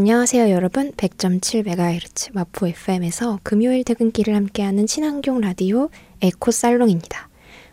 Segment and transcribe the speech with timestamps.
[0.00, 0.92] 안녕하세요, 여러분.
[0.92, 5.90] 100.7MHz 마포 FM에서 금요일 퇴근길을 함께하는 친환경 라디오
[6.22, 7.28] 에코 살롱입니다.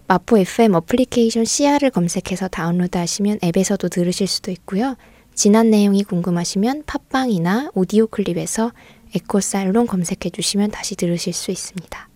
[0.10, 4.98] 마포 FM 어플리케이션 CR을 검색해서 다운로드 하시면 앱에서도 들으실 수도 있고요.
[5.36, 8.74] 지난 내용이 궁금하시면 팟빵이나 오디오 클립에서
[9.16, 12.10] 에코 살롱 검색해 주시면 다시 들으실 수 있습니다.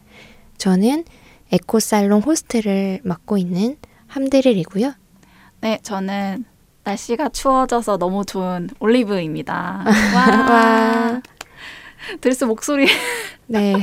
[0.57, 1.05] 저는
[1.53, 4.93] 에코 살롱 호스트를 맡고 있는 함드릴이고요.
[5.62, 6.43] 네, 저는
[6.84, 9.85] 날씨가 추워져서 너무 좋은 올리브입니다.
[10.16, 10.49] 와.
[10.49, 11.21] 와.
[12.20, 12.88] 드레스 목소리.
[13.45, 13.76] 네.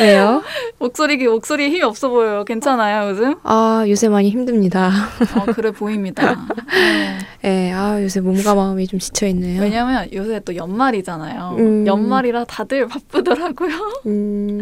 [0.00, 0.42] 왜요?
[0.78, 2.44] 목소리 목소리 힘이 없어 보여요.
[2.44, 3.34] 괜찮아요, 요즘?
[3.42, 4.90] 아, 요새 많이 힘듭니다.
[5.36, 6.46] 어, 그래 보입니다.
[6.72, 7.18] 네.
[7.42, 9.60] 네, 아, 요새 몸과 마음이 좀 지쳐 있네요.
[9.60, 11.56] 왜냐면 요새 또 연말이잖아요.
[11.58, 11.86] 음.
[11.86, 14.02] 연말이라 다들 바쁘더라고요.
[14.06, 14.60] 음.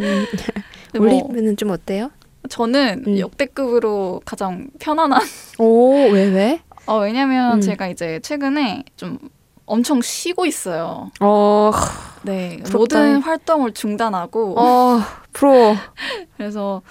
[0.97, 2.11] 뭐 올리브는 좀 어때요?
[2.49, 3.19] 저는 음.
[3.19, 5.23] 역대급으로 가장 편안한.
[5.59, 6.61] 오, 왜, 왜?
[6.87, 7.61] 어, 왜냐면 음.
[7.61, 9.19] 제가 이제 최근에 좀
[9.67, 11.11] 엄청 쉬고 있어요.
[11.21, 11.71] 어,
[12.23, 12.79] 네, 부럽다.
[12.79, 14.59] 모든 활동을 중단하고.
[14.59, 15.01] 어,
[15.33, 15.75] 프로.
[16.37, 16.83] 그래서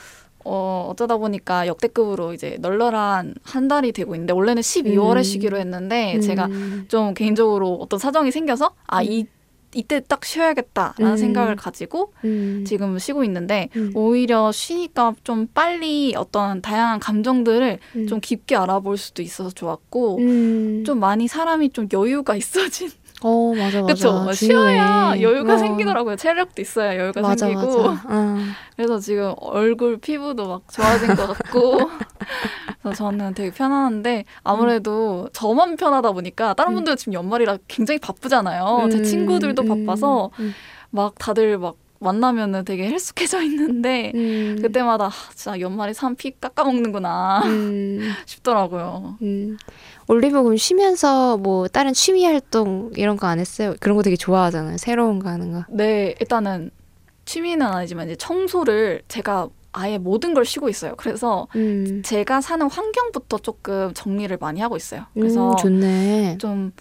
[0.44, 5.23] 어, 어쩌다 보니까 역대급으로 이제 널널한 한 달이 되고 있는데 원래는 12월에 음.
[5.23, 6.22] 쉬기로 했는데 음.
[6.22, 6.50] 제가
[6.88, 9.25] 좀 개인적으로 어떤 사정이 생겨서 아, 이
[9.73, 11.17] 이때 딱 쉬어야겠다라는 음.
[11.17, 12.64] 생각을 가지고 음.
[12.67, 13.91] 지금 쉬고 있는데 음.
[13.95, 18.08] 오히려 쉬니까 좀 빨리 어떤 다양한 감정들을 음.
[18.08, 20.83] 좀 깊게 알아볼 수도 있어서 좋았고 음.
[20.86, 22.89] 좀 많이 사람이 좀 여유가 있어진
[23.23, 23.94] 어 맞아 맞아.
[23.94, 24.31] 그쵸.
[24.33, 25.58] 쉬어야 여유가 어.
[25.58, 26.16] 생기더라고요.
[26.16, 27.83] 체력도 있어야 여유가 맞아, 생기고.
[27.89, 28.02] 맞아.
[28.08, 28.38] 어.
[28.75, 31.78] 그래서 지금 얼굴 피부도 막 좋아진 것 같고.
[32.81, 35.30] 그래서 저는 되게 편안한데 아무래도 음.
[35.33, 36.75] 저만 편하다 보니까 다른 음.
[36.75, 38.81] 분들은 지금 연말이라 굉장히 바쁘잖아요.
[38.86, 38.89] 음.
[38.89, 39.85] 제 친구들도 음.
[39.85, 40.53] 바빠서 음.
[40.89, 44.58] 막 다들 막 만나면은 되게 헬쑥해져 있는데 음.
[44.59, 48.00] 그때마다 아, 진짜 연말에 산 피 깎아먹는구나 음.
[48.25, 49.18] 싶더라고요.
[49.22, 49.57] 음.
[50.11, 53.75] 올리브 그럼 쉬면서 뭐 다른 취미 활동 이런 거 안 했어요?
[53.79, 54.75] 그런 거 되게 좋아하잖아요.
[54.77, 55.63] 새로운 거 하는 거.
[55.69, 56.69] 네, 일단은
[57.23, 60.95] 취미는 아니지만 이제 청소를 제가 아예 모든 걸 쉬고 있어요.
[60.97, 62.01] 그래서 음.
[62.03, 65.05] 제가 사는 환경부터 조금 정리를 많이 하고 있어요.
[65.13, 66.38] 그래서 음, 좋네.
[66.39, 66.73] 좀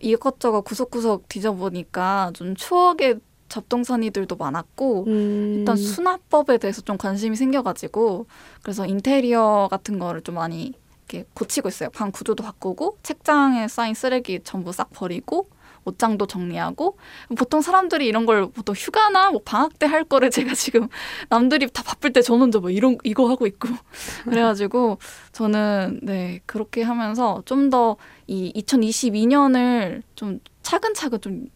[0.00, 5.56] 이것저것 구석구석 뒤져보니까 좀 추억의 잡동사니들도 많았고 음.
[5.58, 8.24] 일단 수납법에 대해서 좀 관심이 생겨가지고
[8.62, 10.72] 그래서 인테리어 같은 거를 좀 많이
[11.08, 11.88] 이렇게 고치고 있어요.
[11.90, 15.48] 방 구조도 바꾸고 책장에 쌓인 쓰레기 전부 싹 버리고
[15.84, 16.98] 옷장도 정리하고
[17.36, 20.88] 보통 사람들이 이런 걸 보통 휴가나 뭐 방학 때 할 거를 제가 지금
[21.30, 23.68] 남들이 다 바쁠 때 저는 저뭐 이런 이거 하고 있고
[24.24, 24.98] 그래가지고
[25.32, 27.96] 저는 네 그렇게 하면서 좀 더
[28.26, 31.46] 이 2022년을 좀 차근차근 좀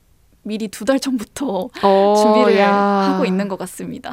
[0.44, 2.72] 미리 두 달 전부터 오, 어, 준비를 야.
[2.72, 4.12] 하고 있는 것 같습니다.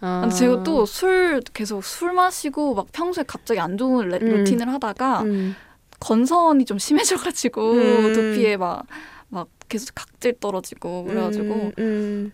[0.00, 0.28] 아.
[0.28, 4.28] 제가 또 술 계속 술 마시고 막 평소에 갑자기 안 좋은 레, 음.
[4.28, 5.54] 루틴을 하다가 음.
[6.00, 8.12] 건선이 좀 심해져가지고 음.
[8.12, 8.86] 두피에 막
[9.30, 12.32] 막 계속 각질 떨어지고 그래가지고 음, 음.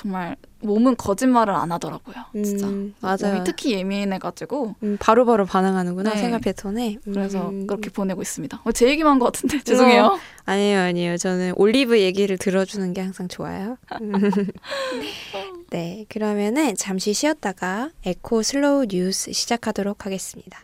[0.00, 2.14] 정말 몸은 거짓말을 안 하더라고요.
[2.42, 2.66] 진짜.
[2.66, 3.44] 음, 맞아요.
[3.44, 6.16] 특히 예민해가지고 음, 바로바로 반응하는구나 네.
[6.20, 6.96] 생활 패턴에.
[7.04, 7.66] 그래서 음.
[7.66, 8.62] 그렇게 보내고 있습니다.
[8.64, 10.04] 어, 제 얘기만 한 것 같은데 죄송해요.
[10.04, 11.16] 어, 아니에요, 아니에요.
[11.18, 13.76] 저는 올리브 얘기를 들어주는 게 항상 좋아요.
[15.70, 20.58] 네, 그러면은 잠시 쉬었다가 에코 slow 뉴스 시작하도록 하겠습니다.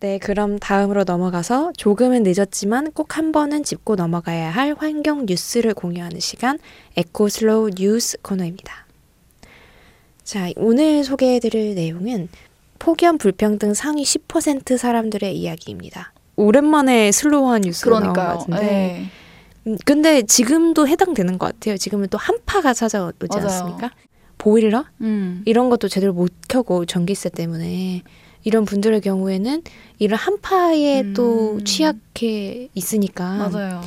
[0.00, 6.20] 네, 그럼 다음으로 넘어가서 조금은 늦었지만 꼭 한 번은 짚고 넘어가야 할 환경 뉴스를 공유하는
[6.20, 6.58] 시간
[6.96, 8.86] 에코 slow 뉴스 코너입니다.
[10.24, 12.28] 자, 오늘 소개해드릴 내용은
[12.78, 16.12] 폭염 불평등 상위 10% 사람들의 이야기입니다.
[16.36, 18.26] 오랜만에 slow한 뉴스가 그러니까요.
[18.26, 18.60] 나온 것 같은데.
[18.72, 19.06] 네.
[19.66, 21.76] 음, 근데 지금도 해당되는 것 같아요.
[21.76, 23.44] 지금은 또 한파가 찾아오지 맞아요.
[23.48, 23.90] 않습니까?
[24.38, 25.42] 보일러 음.
[25.44, 28.02] 이런 것도 제대로 못 켜고 전기세 때문에
[28.44, 29.62] 이런 분들의 경우에는
[29.98, 31.14] 이런 한파에 음.
[31.14, 33.82] 또 취약해 있으니까 맞아요.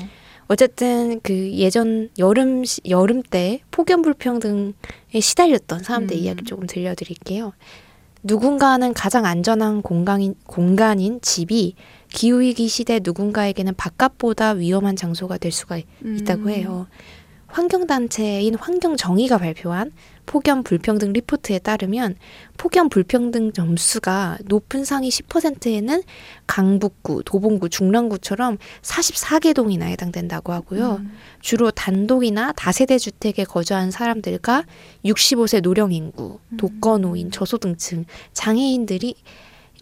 [0.48, 4.74] 어쨌든 그 예전 여름 여름 때 폭염 불평등에
[5.20, 6.22] 시달렸던 사람들 음.
[6.22, 7.54] 이야기 조금 들려드릴게요.
[8.24, 11.76] 누군가는 가장 안전한 공간인, 공간인 집이
[12.10, 16.50] 기후위기 시대 누군가에게는 바깥보다 위험한 장소가 될 수가 있다고 음.
[16.50, 16.88] 해요.
[17.54, 19.92] 환경단체인 환경정의가 발표한
[20.26, 22.16] 폭염 불평등 리포트에 따르면
[22.58, 26.02] 폭염 불평등 점수가 높은 상위 10%에는
[26.48, 30.96] 강북구, 도봉구, 중랑구처럼 44개 동이나 해당된다고 하고요.
[31.02, 31.14] 음.
[31.42, 34.64] 주로 단독이나 다세대 주택에 거주한 사람들과
[35.06, 36.58] 65세 노령 인구, 음.
[36.58, 39.16] 독거노인, 저소득층, 장애인들이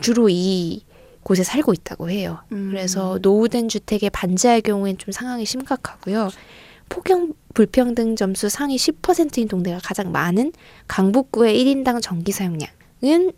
[0.02, 0.84] 주로 이
[1.24, 2.40] 곳에 살고 있다고 해요.
[2.52, 2.70] 음.
[2.72, 6.30] 그래서 노후된 주택에 반지할 경우엔 좀 상황이 심각하고요.
[6.92, 10.52] 폭염 불평등 점수 상위 10%인 동네가 가장 많은
[10.88, 12.70] 강북구의 1인당 전기 사용량은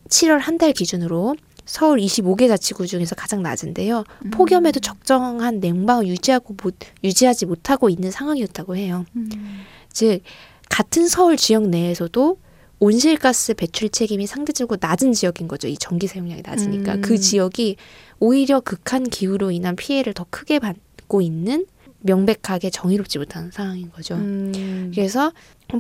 [0.10, 1.36] 7월 한 달 기준으로
[1.66, 4.04] 서울 25개 자치구 중에서 가장 낮은데요.
[4.26, 4.32] 음.
[4.32, 9.06] 폭염에도 적정한 냉방을 유지하고 못, 유지하지 못하고 있는 상황이었다고 해요.
[9.16, 9.30] 음.
[9.92, 10.22] 즉
[10.70, 12.38] 같은 서울 지역 내에서도
[12.80, 15.70] 온실가스 배출 책임이 상대적으로 낮은 지역인 거죠.
[15.70, 17.02] 이 전기 사용량이 낮으니까 음.
[17.02, 17.78] 그 지역이
[18.20, 21.66] 오히려 극한 기후로 인한 피해를 더 크게 받고 있는
[22.04, 24.16] 명백하게 정의롭지 못한 상황인 거죠.
[24.16, 24.92] 음.
[24.94, 25.32] 그래서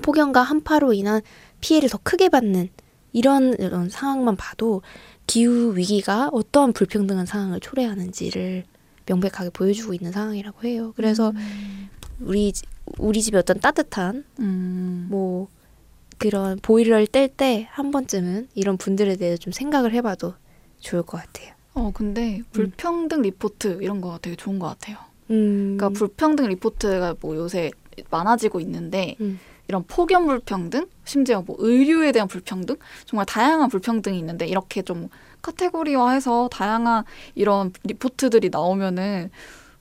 [0.02, 1.22] 폭염과 한파로 인한
[1.62, 2.70] 피해를 더 크게 받는
[3.12, 4.82] 이런 이런 상황만 봐도
[5.28, 8.64] 기후 위기가 어떠한 불평등한 상황을 초래하는지를
[9.06, 10.94] 명백하게 보여주고 있는 상황이라고 해요.
[10.96, 11.90] 그래서 음.
[12.20, 12.52] 우리
[12.98, 15.08] 우리 집에 어떤 따뜻한 음.
[15.10, 15.48] 뭐
[16.18, 20.34] 그런 보일러를 뗄 때 한 번쯤은 이런 분들에 대해서 좀 생각을 해봐도
[20.80, 21.54] 좋을 것 같아요.
[21.74, 22.44] 어 근데 음.
[22.52, 23.22] 불평등 음.
[23.24, 24.98] 리포트 이런 거 되게 좋은 것 같아요.
[25.32, 25.78] 음.
[25.78, 27.72] 그러니까 불평등 리포트가 뭐 요새
[28.10, 29.40] 많아지고 있는데 음.
[29.68, 32.76] 이런 폭염 불평등, 심지어 뭐 의류에 대한 불평등,
[33.06, 35.10] 정말 다양한 불평등이 있는데 이렇게 좀
[35.42, 37.06] 카테고리화해서 다양한
[37.36, 39.30] 이런 리포트들이 나오면은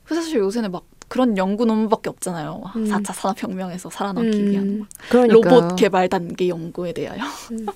[0.06, 2.62] 사실 요새는 막 그런 연구 논문밖에 없잖아요.
[2.76, 2.84] 음.
[2.84, 4.50] 4차 산업혁명에서 살아남기 음.
[4.50, 5.60] 위한 그러니까요.
[5.60, 7.22] 로봇 개발 단계 연구에 대하여.
[7.50, 7.66] 음.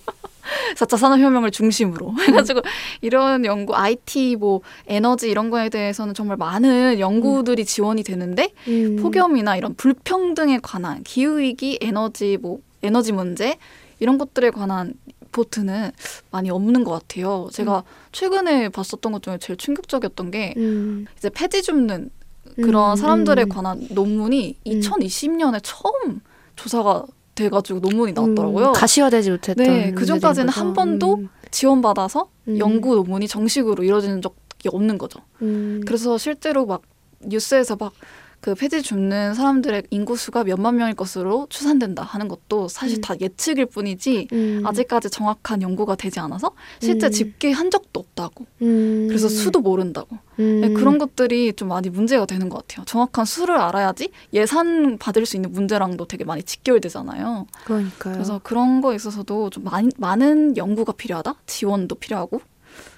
[0.76, 2.20] 4차 산업혁명을 중심으로 음.
[2.20, 2.60] 해가지고
[3.00, 7.64] 이런 연구, IT, 뭐 에너지 이런 거에 대해서는 정말 많은 연구들이 음.
[7.64, 8.96] 지원이 되는데 음.
[9.00, 13.58] 폭염이나 이런 불평등에 관한 기후 위기, 에너지, 뭐 에너지 문제
[13.98, 14.94] 이런 것들에 관한
[15.37, 15.93] 리포트는
[16.31, 17.48] 많이 없는 것 같아요.
[17.52, 18.08] 제가 음.
[18.12, 21.06] 최근에 봤었던 것 중에 제일 충격적이었던 게 음.
[21.19, 22.10] 이제 폐지 줍는
[22.56, 23.48] 그런 음, 사람들에 음.
[23.48, 26.20] 관한 논문이 2020년에 처음
[26.56, 27.04] 조사가
[27.36, 28.68] 돼가지고 논문이 나왔더라고요.
[28.68, 29.64] 음, 가시화되지 못했던.
[29.64, 31.28] 네, 그 전까지는 한 번도 음.
[31.52, 32.58] 지원받아서 음.
[32.58, 34.36] 연구 논문이 정식으로 이루어지는 적이
[34.72, 35.20] 없는 거죠.
[35.42, 35.80] 음.
[35.86, 36.82] 그래서 실제로 막
[37.20, 37.92] 뉴스에서 막
[38.40, 43.00] 그 폐지 줍는 사람들의 인구 수가 몇만 명일 것으로 추산된다 하는 것도 사실 음.
[43.00, 44.62] 다 예측일 뿐이지 음.
[44.64, 47.10] 아직까지 정확한 연구가 되지 않아서 실제 음.
[47.10, 48.46] 집계한 적도 없다고.
[48.62, 49.06] 음.
[49.08, 50.16] 그래서 수도 모른다고.
[50.38, 50.60] 음.
[50.60, 52.84] 네, 그런 것들이 좀 많이 문제가 되는 것 같아요.
[52.84, 57.46] 정확한 수를 알아야지 예산 받을 수 있는 문제랑도 되게 많이 직결되잖아요.
[57.64, 58.14] 그러니까요.
[58.14, 62.40] 그래서 그런 거에 있어서도 좀 많이, 많은 연구가 필요하다, 지원도 필요하고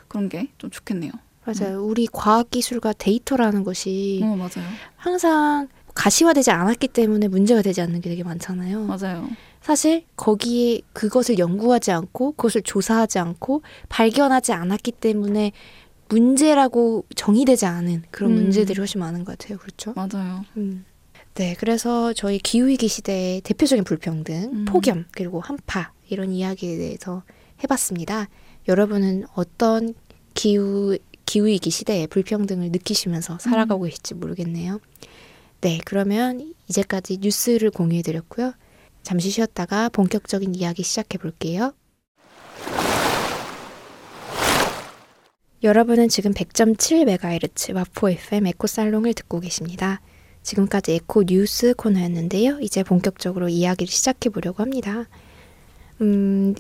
[0.09, 1.13] 그런 게 좀 좋겠네요.
[1.45, 1.79] 맞아요.
[1.83, 1.89] 음.
[1.91, 4.69] 우리 과학기술과 데이터라는 것이 어, 맞아요.
[5.09, 8.85] 항상 가시화되지 않았기 때문에 문제가 되지 않는 게 되게 많잖아요.
[8.85, 9.29] 맞아요.
[9.61, 15.53] 사실 거기에 그것을 연구하지 않고 그것을 조사하지 않고 발견하지 않았기 때문에
[16.09, 18.37] 문제라고 정의되지 않은 그런 음.
[18.37, 19.59] 문제들이 훨씬 많은 것 같아요.
[19.59, 19.93] 그렇죠?
[19.95, 20.45] 맞아요.
[20.57, 20.85] 음.
[21.35, 24.65] 네, 그래서 저희 기후위기 시대의 대표적인 불평등, 음.
[24.67, 27.23] 폭염, 그리고 한파 이런 이야기에 대해서
[27.63, 28.29] 해봤습니다.
[28.69, 29.95] 여러분은 어떤
[30.35, 30.97] 기후
[31.29, 33.89] 기후위기 시대에 불평등을 느끼시면서 살아가고 음.
[33.91, 34.81] 계실지 모르겠네요.
[35.61, 38.55] 네, 그러면 이제까지 뉴스를 공유해드렸고요.
[39.03, 41.75] 잠시 쉬었다가 본격적인 이야기 시작해 볼게요.
[45.63, 50.01] 여러분은 지금 100.7MHz 마포 FM 에코 살롱을 듣고 계십니다.
[50.43, 52.61] 지금까지 에코 뉴스 코너였는데요.
[52.61, 55.05] 이제 본격적으로 이야기를 시작해 보려고 합니다.
[56.01, 56.55] 음,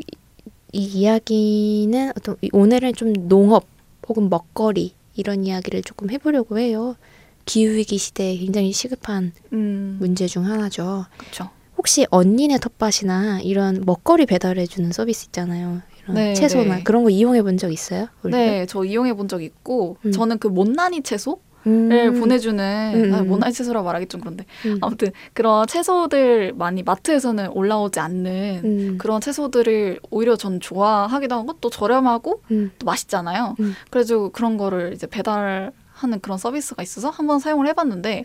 [0.72, 3.77] 이 이야기는 어떤 오늘은 좀 농업
[4.08, 6.96] 혹은 먹거리 이런 이야기를 조금 해보려고 해요.
[7.44, 9.96] 기후위기 시대에 굉장히 시급한 음.
[10.00, 11.06] 문제 중 하나죠.
[11.16, 11.48] 그쵸.
[11.76, 15.80] 혹시 언니네 텃밭이나 이런 먹거리 배달해주는 서비스 있잖아요.
[16.02, 16.82] 이런 네, 채소나 네.
[16.82, 18.08] 그런 거 이용해 본 적 있어요?
[18.22, 18.36] 우리가?
[18.36, 20.12] 네, 저 이용해 본 적 있고 음.
[20.12, 22.20] 저는 그 못난이 채소 를 음.
[22.20, 23.14] 보내주는 음.
[23.14, 24.78] 아, 모나이 채소라 말하기 좀 그런데 음.
[24.80, 28.98] 아무튼 그런 채소들 많이 마트에서는 올라오지 않는 음.
[28.98, 32.70] 그런 채소들을 오히려 전 좋아하기도 하고 또 저렴하고 음.
[32.78, 33.56] 또 맛있잖아요.
[33.60, 33.74] 음.
[33.90, 35.72] 그래서 그런 거를 이제 배달하는
[36.22, 38.22] 그런 서비스가 있어서 한번 사용을 해봤는데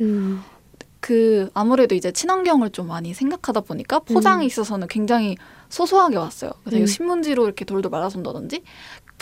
[1.00, 5.36] 그 아무래도 이제 친환경을 좀 많이 생각하다 보니까 포장에 있어서는 굉장히
[5.68, 6.52] 소소하게 왔어요.
[6.64, 8.62] 그래서 신문지로 이렇게 돌돌 말아서 온다든지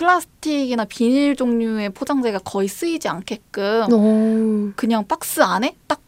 [0.01, 4.72] 플라스틱이나 비닐 종류의 포장재가 거의 쓰이지 않게끔 오.
[4.75, 6.01] 그냥 박스 안에 딱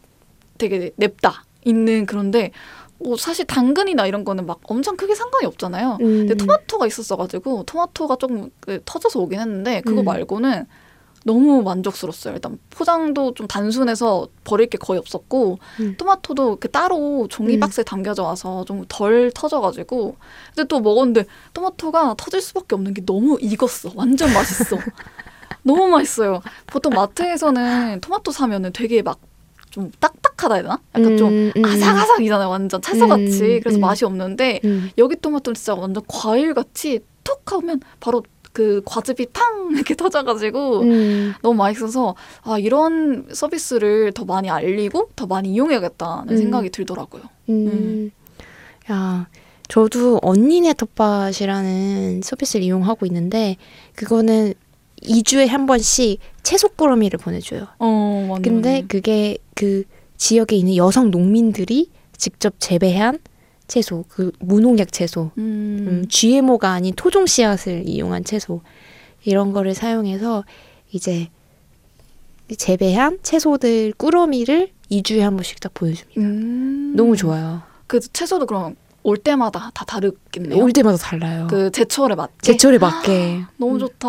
[0.58, 2.50] 되게 냅다 있는 그런데
[2.98, 5.98] 뭐 사실 당근이나 이런 거는 막 엄청 크게 상관이 없잖아요.
[6.00, 6.26] 음.
[6.26, 10.04] 근데 토마토가 있었어가지고 토마토가 조금 그 터져서 오긴 했는데 그거 음.
[10.04, 10.66] 말고는
[11.24, 12.34] 너무 만족스러웠어요.
[12.34, 15.94] 일단 포장도 좀 단순해서 버릴 게 거의 없었고 음.
[15.98, 17.60] 토마토도 그 따로 종이 음.
[17.60, 20.16] 박스에 담겨져 와서 좀 덜 터져가지고
[20.54, 23.92] 근데 또 먹었는데 토마토가 터질 수밖에 없는 게 너무 익었어.
[23.94, 24.76] 완전 맛있어.
[25.64, 26.42] 너무 맛있어요.
[26.66, 30.80] 보통 마트에서는 토마토 사면은 되게 막좀 딱딱하다 해야 되나?
[30.94, 31.64] 약간 음, 좀 음.
[31.64, 32.50] 아삭아삭이잖아요.
[32.50, 33.42] 완전 채소같이.
[33.42, 33.80] 음, 그래서 음.
[33.80, 34.60] 맛이 없는데
[34.98, 38.22] 여기 토마토는 진짜 완전 과일같이 톡 하면 바로
[38.54, 41.34] 그 과즙이 팡 이렇게 터져가지고 음.
[41.42, 46.36] 너무 맛있어서 아 이런 서비스를 더 많이 알리고 더 많이 이용해야겠다는 음.
[46.36, 47.22] 생각이 들더라고요.
[47.50, 47.66] 음.
[47.66, 48.10] 음.
[48.90, 49.26] 야
[49.68, 53.56] 저도 언니네 텃밭이라는 서비스를 이용하고 있는데
[53.96, 54.54] 그거는
[55.02, 57.66] 2주에 한 번씩 채소 꾸러미를 보내줘요.
[57.78, 58.84] 어, 맞네, 근데 맞네.
[58.86, 59.82] 그게 그
[60.16, 63.18] 지역에 있는 여성 농민들이 직접 재배한
[63.74, 65.86] 채소, 그 무농약 채소, 음.
[65.88, 68.60] 음, GMO가 아닌 토종 씨앗을 이용한 채소
[69.24, 70.44] 이런 거를 사용해서
[70.92, 71.28] 이제
[72.56, 76.20] 재배한 채소들 꾸러미를 2주에 한 번씩 딱 보여줍니다.
[76.20, 76.92] 음.
[76.94, 77.62] 너무 좋아요.
[77.88, 80.62] 그 채소도 그럼 올 때마다 다 다르겠네요.
[80.62, 81.48] 올 때마다 달라요.
[81.50, 82.32] 그 제철에 맞게.
[82.42, 83.42] 제철에 맞게.
[83.56, 83.78] 너무 음.
[83.80, 84.08] 좋다.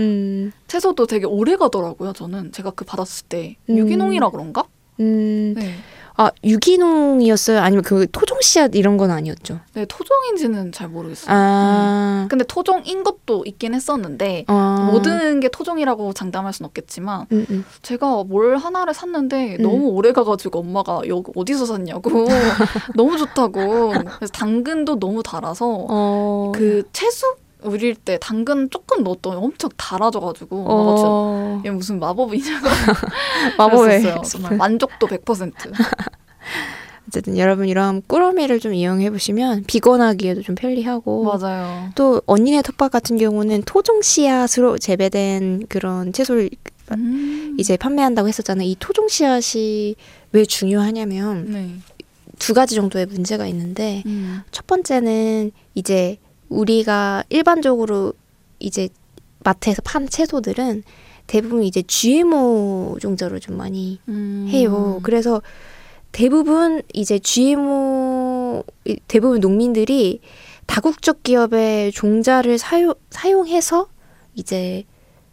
[0.00, 2.12] 음, 채소도 되게 오래 가더라고요.
[2.12, 3.78] 저는 제가 그 받았을 때 음.
[3.78, 4.64] 유기농이라 그런가?
[5.00, 5.76] 음, 네.
[6.16, 7.60] 아 유기농이었어요?
[7.60, 9.60] 아니면 그 토종 씨앗 이런 건 아니었죠?
[9.74, 11.34] 네 토종인지는 잘 모르겠어요.
[11.34, 14.88] 아, 근데 토종인 것도 있긴 했었는데 아.
[14.92, 17.64] 모든 게 토종이라고 장담할 순 없겠지만 음, 음.
[17.82, 19.62] 제가 뭘 하나를 샀는데 음.
[19.62, 22.26] 너무 오래 가가지고 엄마가 여기 어디서 샀냐고
[22.94, 27.26] 너무 좋다고 그래서 당근도 너무 달아서 어, 그 채소
[27.64, 32.68] 우릴 때 당근 조금 넣었더니 엄청 달아져가지고 어, 얘 무슨 마법이냐고
[33.80, 34.22] 그랬었어요.
[34.24, 35.52] 정말 만족도 100%.
[37.08, 41.90] 어쨌든 여러분 이런 꾸러미를 좀 이용해 보시면 비건하기에도 좀 편리하고 맞아요.
[41.94, 46.48] 또 언니네 텃밭 같은 경우는 토종 씨앗으로 재배된 그런 채소를
[46.92, 47.56] 음.
[47.58, 48.66] 이제 판매한다고 했었잖아요.
[48.66, 49.94] 이 토종 씨앗이
[50.32, 51.70] 왜 중요하냐면 네.
[52.38, 54.40] 두 가지 정도의 문제가 있는데 음.
[54.50, 56.16] 첫 번째는 이제
[56.52, 58.12] 우리가 일반적으로
[58.58, 58.88] 이제
[59.40, 60.82] 마트에서 판 채소들은
[61.26, 64.46] 대부분 이제 GMO 종자로 좀 많이 음.
[64.50, 65.00] 해요.
[65.02, 65.40] 그래서
[66.12, 70.20] 대부분 이제 GMO 이- 대부분 농민들이
[70.66, 73.88] 다국적 기업의 종자를 사용 사용해서
[74.34, 74.84] 이제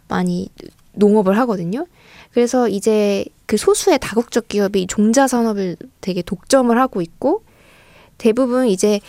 [0.08, 0.50] 많이
[0.94, 1.86] 농업을 하거든요.
[2.32, 7.44] 그래서 이제 그 소수의 다국적 기업이 종자 산업을 되게 독점을 하고 있고
[8.18, 9.00] 대부분 이제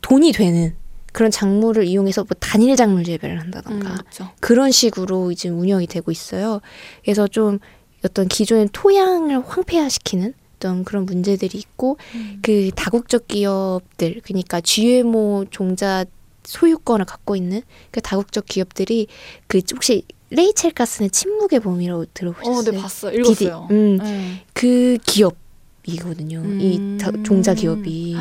[0.00, 0.74] 돈이 되는
[1.12, 4.30] 그런 작물을 이용해서 뭐 단일 작물 재배를 음, 한다던가 그렇죠.
[4.40, 6.60] 그런 식으로 이제 운영이 되고 있어요.
[7.04, 7.58] 그래서 좀
[8.04, 12.38] 어떤 기존의 토양을 황폐화시키는 어떤 그런 문제들이 있고 음.
[12.42, 16.04] 그 다국적 기업들 그러니까 GMO 종자
[16.44, 19.06] 소유권을 갖고 있는 그 다국적 기업들이
[19.46, 22.56] 그 혹시 레이첼 가스는 침묵의 봄이라고 들어보셨어요?
[22.56, 23.12] 어, 네 봤어요.
[23.18, 23.66] 읽었어요.
[23.68, 23.74] 디디.
[23.74, 24.44] 음, 네.
[24.52, 26.38] 그 기업이거든요.
[26.60, 26.98] 이 음.
[27.00, 28.14] 다- 종자 기업이.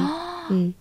[0.51, 0.73] 음.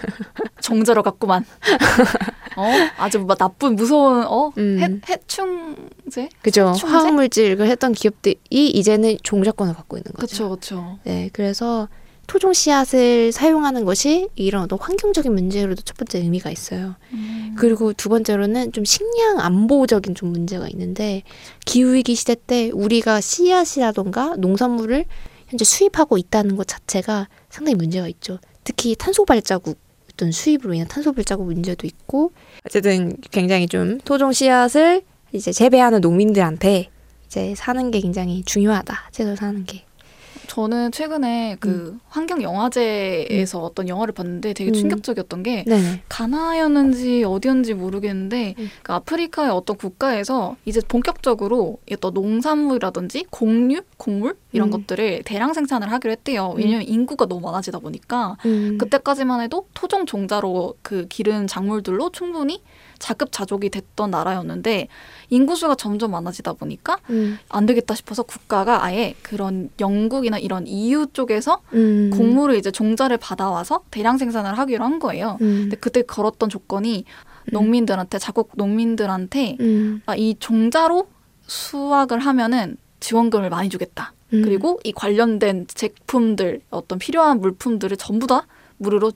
[0.60, 1.44] 정자로 갔구만.
[2.56, 2.64] 어?
[2.96, 4.50] 아주 막 나쁜 무서운 어?
[4.56, 4.78] 음.
[4.80, 6.30] 해, 해충제?
[6.42, 6.72] 그죠.
[6.76, 6.86] 충제?
[6.86, 10.48] 화학물질 을 했던 기업들이 이제는 종자권을 갖고 있는 거죠.
[10.48, 10.98] 그렇죠, 그렇죠.
[11.04, 11.88] 네, 그래서
[12.26, 16.96] 토종 씨앗을 사용하는 것이 이런 어떤 환경적인 문제로도 첫 번째 의미가 있어요.
[17.12, 17.54] 음.
[17.56, 21.22] 그리고 두 번째로는 좀 식량 안보적인 좀 문제가 있는데
[21.64, 25.04] 기후 위기 시대 때 우리가 씨앗이라던가 농산물을
[25.48, 28.38] 현재 수입하고 있다는 것 자체가 상당히 문제가 있죠.
[28.64, 29.78] 특히 탄소 발자국
[30.16, 32.32] 어떤 수입으로 인한 탄소 발자국 문제도 있고
[32.64, 36.88] 어쨌든 굉장히 좀 토종 씨앗을 이제 재배하는 농민들한테
[37.26, 39.10] 이제 사는 게 굉장히 중요하다.
[39.12, 39.85] 채소 사는 게.
[40.46, 44.74] 저는 최근에 그 환경 영화제에서 어떤 영화를 봤는데 되게 음.
[44.74, 46.02] 충격적이었던 게 네네.
[46.08, 48.70] 가나였는지 어디였는지 모르겠는데 음.
[48.82, 54.72] 그 아프리카의 어떤 국가에서 이제 본격적으로 어떤 농산물이라든지 곡류, 곡물 이런 음.
[54.72, 56.54] 것들을 대량 생산을 하기로 했대요.
[56.56, 58.78] 왜냐면 인구가 너무 많아지다 보니까 음.
[58.78, 62.62] 그때까지만 해도 토종 종자로 그 기른 작물들로 충분히
[62.98, 64.88] 자급자족이 됐던 나라였는데
[65.30, 67.38] 인구수가 점점 많아지다 보니까 음.
[67.48, 72.10] 안 되겠다 싶어서 국가가 아예 그런 영국이나 이런 EU 쪽에서 음.
[72.12, 75.38] 곡물을 이제 종자를 받아와서 대량 생산을 하기로 한 거예요.
[75.40, 75.62] 음.
[75.62, 77.04] 근데 그때 걸었던 조건이
[77.52, 80.02] 농민들한테 자국 농민들한테 음.
[80.06, 81.08] 아, 이 종자로
[81.46, 84.12] 수확을 하면은 지원금을 많이 주겠다.
[84.32, 84.42] 음.
[84.42, 88.46] 그리고 이 관련된 제품들 어떤 필요한 물품들을 전부 다
[88.78, 89.12] 무료로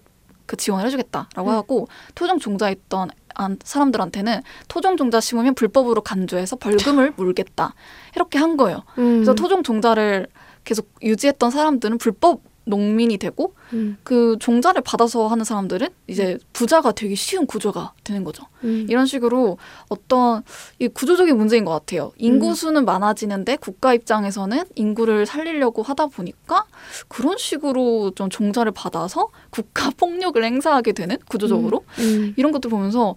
[0.46, 1.54] 그 지원을 해주겠다라고 음.
[1.54, 3.19] 하고 토종 종자했던 안-
[3.62, 7.75] 사람들한테는 토종 종자 심으면 불법으로 간주해서 벌금을 물겠다
[8.16, 8.82] 이렇게 한 거예요.
[8.99, 9.16] 음.
[9.16, 10.26] 그래서 토종 종자를
[10.64, 13.98] 계속 유지했던 사람들은 불법 농민이 되고 음.
[14.02, 18.44] 그 종자를 받아서 하는 사람들은 이제 부자가 되기 쉬운 구조가 되는 거죠.
[18.64, 18.86] 음.
[18.88, 19.58] 이런 식으로
[19.88, 20.42] 어떤
[20.78, 22.12] 이 구조적인 문제인 것 같아요.
[22.16, 26.64] 인구 수는 많아지는데 국가 입장에서는 인구를 살리려고 하다 보니까
[27.08, 32.34] 그런 식으로 좀 종자를 받아서 국가 폭력을 행사하게 되는 구조적으로 음.
[32.36, 33.14] 이런 것들 보면서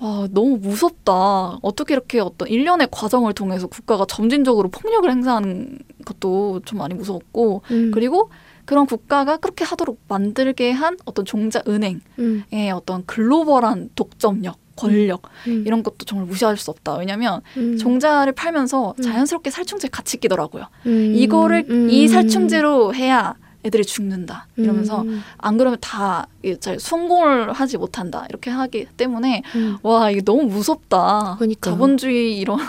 [0.00, 1.58] 와, 너무 무섭다.
[1.60, 7.90] 어떻게 이렇게 어떤 일련의 과정을 통해서 국가가 점진적으로 폭력을 행사하는 것도 좀 많이 무서웠고, 음.
[7.92, 8.30] 그리고
[8.70, 12.44] 그런 국가가 그렇게 하도록 만들게 한 어떤 종자 은행의 음.
[12.72, 15.64] 어떤 글로벌한 독점력, 권력, 음.
[15.66, 16.94] 이런 것도 정말 무시할 수 없다.
[16.98, 17.76] 왜냐면 음.
[17.76, 19.02] 종자를 팔면서 음.
[19.02, 20.66] 자연스럽게 살충제 같이 끼더라고요.
[20.86, 21.14] 음.
[21.16, 21.90] 이거를 음.
[21.90, 23.34] 이 살충제로 해야
[23.64, 25.20] 애들이 죽는다 이러면서 음.
[25.38, 26.28] 안 그러면 다
[26.60, 29.78] 잘 성공을 하지 못한다 이렇게 하기 때문에 음.
[29.82, 31.34] 와 이게 너무 무섭다.
[31.38, 31.74] 그러니까요.
[31.74, 32.60] 자본주의 이런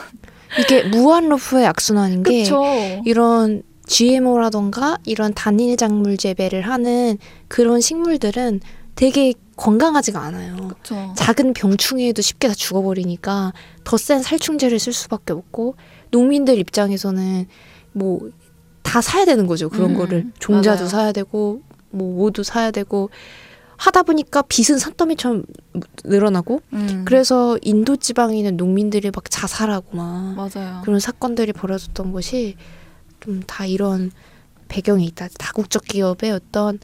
[0.60, 2.64] 이게 무한 루프의 악순환인 게 그쵸.
[3.06, 7.18] 이런 GMO라던가 이런 단일 작물 재배를 하는
[7.50, 8.62] 그런 식물들은
[8.96, 10.70] 되게 건강하지가 않아요.
[10.70, 11.14] 그쵸.
[11.16, 15.76] 작은 병충해에도 쉽게 다 죽어버리니까 더 센 살충제를 쓸 수밖에 없고
[16.12, 17.48] 농민들 입장에서는
[17.94, 18.20] 뭐
[18.92, 20.90] 다 사야 되는 거죠 그런 음, 거를 종자도 맞아요.
[20.90, 23.10] 사야 되고 뭐 뭐도 사야 되고
[23.78, 25.44] 하다 보니까 빚은 산더미처럼
[26.04, 27.04] 늘어나고 음.
[27.06, 30.82] 그래서 인도 지방에 있는 농민들이 막 자살하고 막 맞아요.
[30.84, 32.56] 그런 사건들이 벌어졌던 것이
[33.22, 34.12] 좀 다 이런
[34.68, 35.28] 배경이 있다.
[35.38, 36.80] 다국적 기업의 어떤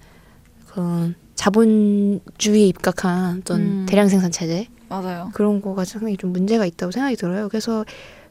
[0.68, 3.86] 그런 자본주의에 입각한 어떤 음.
[3.88, 5.30] 대량 생산 체제 맞아요.
[5.34, 7.50] 그런 거가 상당히 좀 문제가 있다고 생각이 들어요.
[7.50, 7.86] 그래서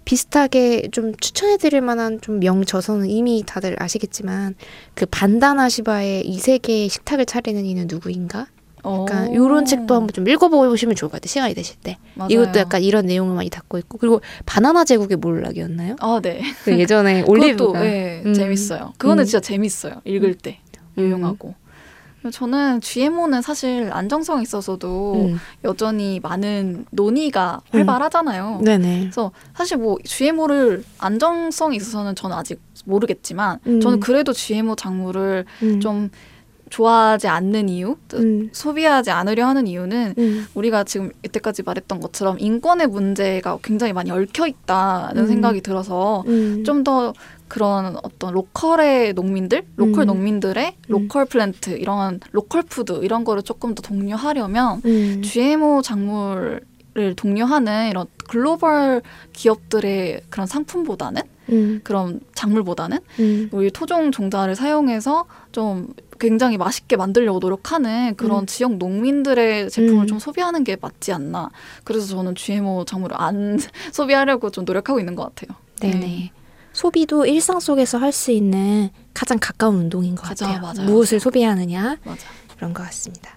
[0.05, 4.55] 비슷하게 좀 추천해드릴 만한 좀 명저서는 이미 다들 아시겠지만
[4.95, 8.47] 그 반다나 시바의 이 세계의 식탁을 차리는 이는 누구인가?
[8.87, 9.33] 약간 오.
[9.33, 11.29] 이런 책도 한번 좀 읽어보시면 좋을 것 같아요.
[11.29, 11.99] 시간이 되실 때.
[12.15, 12.29] 맞아요.
[12.31, 15.97] 이것도 약간 이런 내용을 많이 담고 있고 그리고 바나나 제국의 몰락이었나요?
[16.01, 16.43] 아 네.
[16.65, 18.35] 그 예전에 올리브가 네, 음.
[18.35, 18.93] 재밌어요.
[18.99, 19.27] 그거는 음.
[19.27, 20.01] 진짜 재밌어요.
[20.05, 20.61] 읽을 때
[20.97, 21.55] 유용하고.
[22.31, 25.39] 저는 GMO는 사실 안정성에 있어서도 음.
[25.65, 28.63] 여전히 많은 논의가 활발하잖아요.
[28.65, 29.01] 네네.
[29.01, 33.81] 그래서 사실 뭐 GMO를 안정성에 있어서는 저는 아직 모르겠지만 음.
[33.81, 35.81] 저는 그래도 GMO 작물을 음.
[35.81, 36.11] 좀
[36.71, 38.49] 좋아하지 않는 이유, 음.
[38.53, 40.47] 소비하지 않으려 하는 이유는 음.
[40.55, 45.27] 우리가 지금 이때까지 말했던 것처럼 인권의 문제가 굉장히 많이 얽혀 있다는 음.
[45.29, 46.65] 생각이 들어서 음.
[46.65, 47.15] 좀더
[47.49, 50.07] 그런 어떤 local의 농민들, local 음.
[50.07, 50.83] 농민들의 음.
[50.89, 55.23] local plant 이런 local food 이런 거를 조금 더 독려하려면 음.
[55.23, 56.61] GMO 작물을
[57.17, 61.81] 독려하는 이런 글로벌 기업들의 그런 상품보다는 음.
[61.85, 63.49] 그런 작물보다는 음.
[63.53, 68.47] 우리 토종 종자를 사용해서 좀 굉장히 맛있게 만들려고 노력하는 그런 음.
[68.47, 70.07] 지역 농민들의 제품을 음.
[70.07, 71.51] 좀 소비하는 게 맞지 않나.
[71.85, 73.59] 그래서 저는 GMO 작물을 안
[73.93, 75.57] 소비하려고 좀 노력하고 있는 것 같아요.
[75.81, 76.33] 네네.
[76.73, 80.61] 소비도 일상 속에서 할 수 있는 가장 가까운 운동인 것 맞아, 같아요.
[80.63, 80.91] 맞아요.
[80.91, 82.27] 무엇을 소비하느냐 맞아.
[82.57, 83.36] 그런 것 같습니다.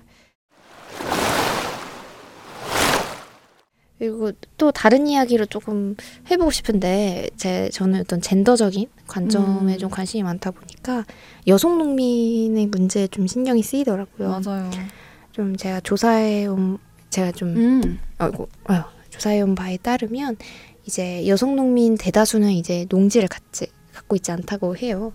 [3.99, 5.95] 그리고 또 다른 이야기로 조금
[6.31, 9.77] 해보고 싶은데 제 저는 어떤 젠더적인 관점에 음.
[9.77, 11.05] 좀 관심이 많다 보니까
[11.47, 14.39] 여성 농민의 문제에 좀 신경이 쓰이더라고요.
[14.43, 14.71] 맞아요.
[15.33, 16.77] 좀 제가 조사해 온
[17.09, 17.99] 제가 좀 음.
[18.17, 20.37] 아이고 아유, 조사해 온 바에 따르면
[20.85, 25.11] 이제 여성 농민 대다수는 이제 농지를 갖지 갖고 있지 않다고 해요.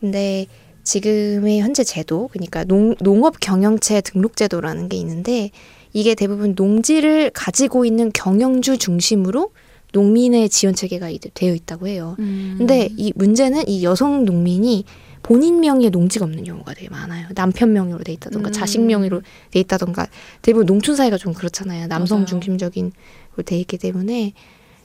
[0.00, 0.46] 근데
[0.82, 5.50] 지금의 현재 제도 그러니까 농, 농업 경영체 등록 제도라는 게 있는데
[5.96, 9.52] 이게 대부분 농지를 가지고 있는 경영주 중심으로
[9.94, 12.16] 농민의 지원 체계가 되어 있다고 해요.
[12.18, 12.56] 음.
[12.58, 14.84] 근데 이 문제는 이 여성 농민이
[15.22, 17.28] 본인 명의의 농지가 없는 경우가 되게 많아요.
[17.34, 18.52] 남편 명의로 돼 있다던가 음.
[18.52, 20.06] 자식 명의로 돼 있다던가
[20.42, 21.86] 대부분 농촌 사회가 좀 그렇잖아요.
[21.86, 22.26] 남성 맞아요.
[22.26, 22.92] 중심적인
[23.34, 24.34] 걸돼 있기 때문에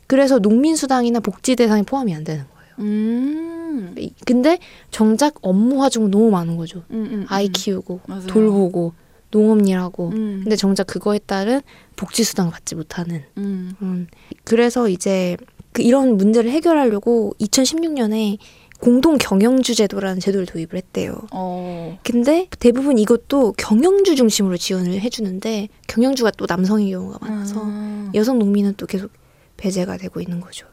[0.08, 2.76] 그래서 농민 수당이나 복지 대상에 포함이 안 되는 거예요.
[2.80, 3.96] 음.
[3.98, 4.60] 이- 근데
[4.92, 6.84] 정작 업무 화 중 너무 많은 거죠.
[6.92, 7.52] 음, 음, 아이 음.
[7.54, 8.28] 키우고 맞아요.
[8.28, 8.94] 돌보고
[9.32, 10.42] 농업일하고 음.
[10.44, 11.62] 근데 정작 그거에 따른
[11.96, 13.74] 복지 수당 받지 못하는 음.
[13.82, 14.08] 음,
[14.44, 15.38] 그래서 이제
[15.72, 18.38] 그 이런 문제를 해결하려고 2016년에
[18.80, 21.22] 공동 경영주 제도라는 제도를 도입을 했대요.
[21.32, 22.00] 어.
[22.04, 28.12] 근데 대부분 이것도 경영주 중심으로 지원을 해주는데 경영주가 또 남성의 경우가 많아서 음.
[28.16, 29.12] 여성 농민은 또 계속
[29.58, 30.66] 배제가 되고 있는 거죠.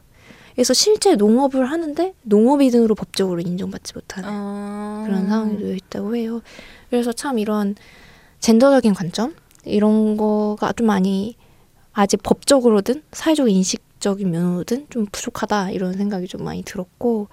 [0.55, 5.03] 그래서 실제 농업을 하는데 농업이 등으로 법적으로 인정받지 못하는 아.
[5.05, 6.41] 그런 놓여 있다고 해요.
[6.89, 7.75] 그래서 참 이런
[8.39, 11.35] 젠더적인 관점 이런 거가 좀 많이
[11.93, 17.27] 아직 법적으로든 사회적 인식적인 면으로든 좀 부족하다 이런 생각이 좀 많이 들었고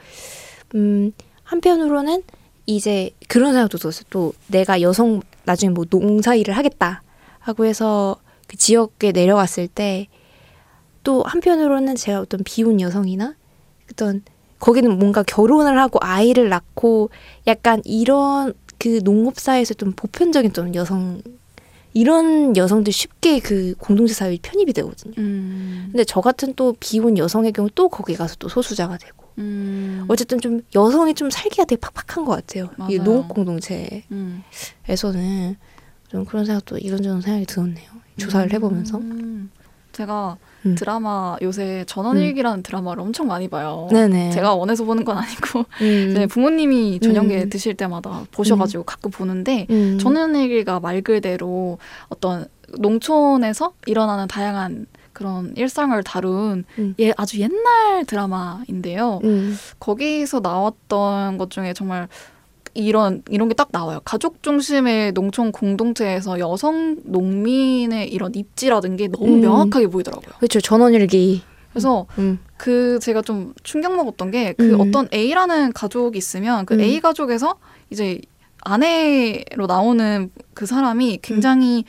[0.74, 1.12] 음
[1.44, 2.22] 한편으로는
[2.66, 4.04] 이제 그런 생각도 들었어요.
[4.10, 7.02] 또 내가 여성 나중에 뭐 농사 일을 하겠다
[7.38, 8.16] 하고 해서
[8.48, 10.08] 그 지역에 내려갔을 때
[11.06, 13.36] 또 한편으로는 제가 어떤 비혼 여성이나
[13.92, 14.24] 어떤
[14.58, 17.10] 거기는 뭔가 결혼을 하고 아이를 낳고
[17.46, 21.22] 약간 이런 그 농업사에서 좀 보편적인 좀 여성
[21.94, 25.14] 이런 여성들 쉽게 그 공동체 사회에 편입이 되거든요.
[25.16, 25.88] 음.
[25.90, 30.04] 근데 저 같은 또 비혼 여성의 경우 또 거기 가서 또 소수자가 되고 음.
[30.08, 32.70] 어쨌든 좀 여성이 좀 살기가 되게 팍팍한 것 같아요.
[32.90, 33.02] 이 맞아요.
[33.02, 35.56] 농업 공동체에서는 음.
[36.08, 37.90] 좀 그런 생각도 이런저런 생각이 들었네요.
[38.18, 38.98] 조사를 해보면서.
[38.98, 39.50] 음.
[39.92, 40.36] 제가
[40.66, 40.74] 음.
[40.74, 43.88] 드라마 요새 전원일기라는 드라마를 엄청 많이 봐요.
[43.92, 44.30] 네네.
[44.30, 46.12] 제가 원해서 보는 건 아니고 음.
[46.16, 47.50] 제 부모님이 저녁에 음.
[47.50, 49.98] 드실 때마다 보셔가지고 가끔 보는데 음.
[49.98, 52.46] 전원일기가 말 그대로 어떤
[52.78, 56.94] 농촌에서 일어나는 다양한 그런 일상을 다룬 음.
[57.00, 59.20] 예, 아주 옛날 드라마인데요.
[59.24, 59.56] 음.
[59.80, 62.08] 거기서 나왔던 것 중에 정말
[62.76, 64.00] 이런 이런 게 딱 나와요.
[64.04, 69.40] 가족 중심의 농촌 공동체에서 여성 농민의 이런 입지라든 게 너무 음.
[69.40, 70.36] 명확하게 보이더라고요.
[70.38, 70.60] 그렇죠.
[70.60, 71.42] 전원일기.
[71.70, 72.38] 그래서 음.
[72.56, 74.80] 그 제가 좀 충격 먹었던 게그 음.
[74.80, 76.80] 어떤 A라는 가족이 있으면 그 음.
[76.80, 77.56] A 가족에서
[77.90, 78.20] 이제
[78.60, 81.84] 아내로 나오는 그 사람이 굉장히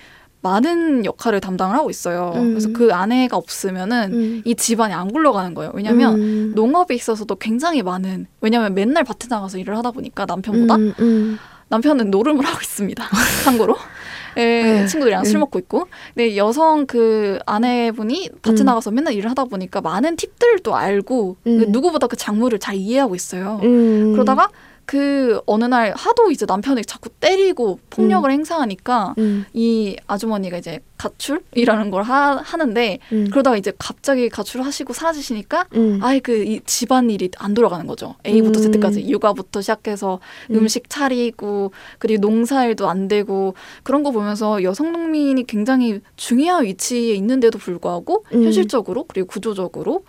[0.47, 2.31] 많은 역할을 담당을 하고 있어요.
[2.36, 2.49] 음.
[2.49, 4.41] 그래서 그 아내가 없으면은 음.
[4.45, 5.71] 이 집안이 안 굴러가는 거예요.
[5.73, 6.51] 왜냐하면 음.
[6.55, 11.38] 농업에 있어서도 굉장히 많은 왜냐하면 맨날 밭에 나가서 일을 하다 보니까 남편보다 음, 음.
[11.69, 13.05] 남편은 노름을 하고 있습니다.
[13.43, 13.75] 참고로.
[14.38, 15.39] 예, 네, 친구들이랑 술 음.
[15.41, 15.88] 먹고 있고.
[16.13, 22.15] 근데 여성 그 아내분이 밭에 나가서 맨날 일을 하다 보니까 많은 팁들도 알고 누구보다 그
[22.15, 23.60] 작물을 잘 이해하고 있어요.
[23.62, 24.49] 그러다가
[24.88, 28.32] 그 어느 날 하도 이제 남편이 자꾸 때리고 폭력을 음.
[28.32, 29.43] 행사하니까 음.
[29.54, 33.28] 이 아주머니가 이제 가출이라는 걸 하, 하는데 음.
[33.30, 36.00] 그러다가 이제 갑자기 가출하시고 사라지시니까 음.
[36.02, 38.15] 아예 그이 집안 일이 안 돌아가는 거죠.
[38.26, 38.71] A부터 음.
[38.71, 40.21] Z까지 육아부터 시작해서
[40.52, 40.65] 음.
[40.69, 47.60] 식 차리고 그리고 농사일도 안 되고 그런 거 보면서 여성 농민이 굉장히 중요한 위치에 있는데도
[47.60, 50.06] 불구하고 현실적으로 그리고 구조적으로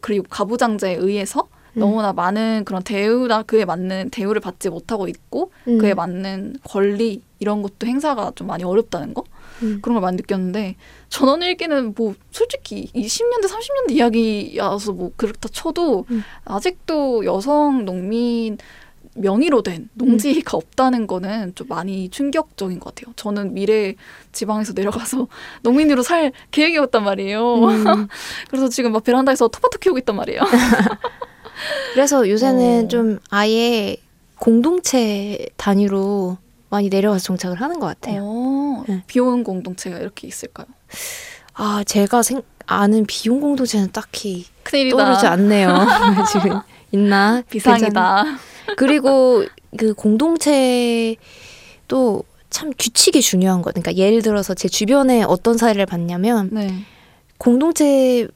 [0.00, 1.57] 그리고 가부장제에 의해서 음.
[1.78, 5.78] 너무나 많은 그런 대우나 그에 맞는 대우를 받지 못하고 있고 음.
[5.78, 9.24] 그에 맞는 권리 이런 것도 행사가 좀 많이 어렵다는 거
[9.62, 9.78] 음.
[9.82, 10.76] 그런 걸 많이 느꼈는데
[11.08, 16.22] 전원 일기는 뭐 솔직히 20년대 30년대 이야기여서 뭐 그렇다 쳐도 음.
[16.44, 18.58] 아직도 여성 농민
[19.14, 20.58] 명의로 된 농지가 음.
[20.58, 23.12] 없다는 거는 좀 많이 충격적인 것 같아요.
[23.16, 23.94] 저는 미래
[24.32, 25.28] 지방에서 내려가서
[25.62, 27.54] 농민으로 살 계획이었단 말이에요.
[27.54, 27.84] 음.
[28.48, 30.40] 그래서 지금 막 베란다에서 토마토 키우고 있단 말이에요.
[31.94, 32.88] 그래서 요새는 어.
[32.88, 33.96] 좀 아예
[34.38, 36.38] 공동체 단위로
[36.70, 38.22] 많이 내려가서 정착을 하는 것 같아요.
[38.24, 38.84] 어.
[38.86, 39.02] 네.
[39.06, 40.66] 비혼 공동체가 이렇게 있을까요?
[41.54, 44.96] 아 제가 생, 아는 비혼 공동체는 딱히 큰일이다.
[44.96, 45.86] 떠오르지 않네요.
[46.30, 46.60] 지금
[46.92, 47.42] 있나?
[47.48, 48.24] 비상이다.
[48.76, 49.44] 그리고
[49.76, 51.16] 그 공동체도
[52.50, 53.70] 참 규칙이 중요한 거.
[53.70, 56.84] 그러니까 예를 들어서 제 주변에 어떤 사례를 봤냐면 네.
[57.38, 58.28] 공동체를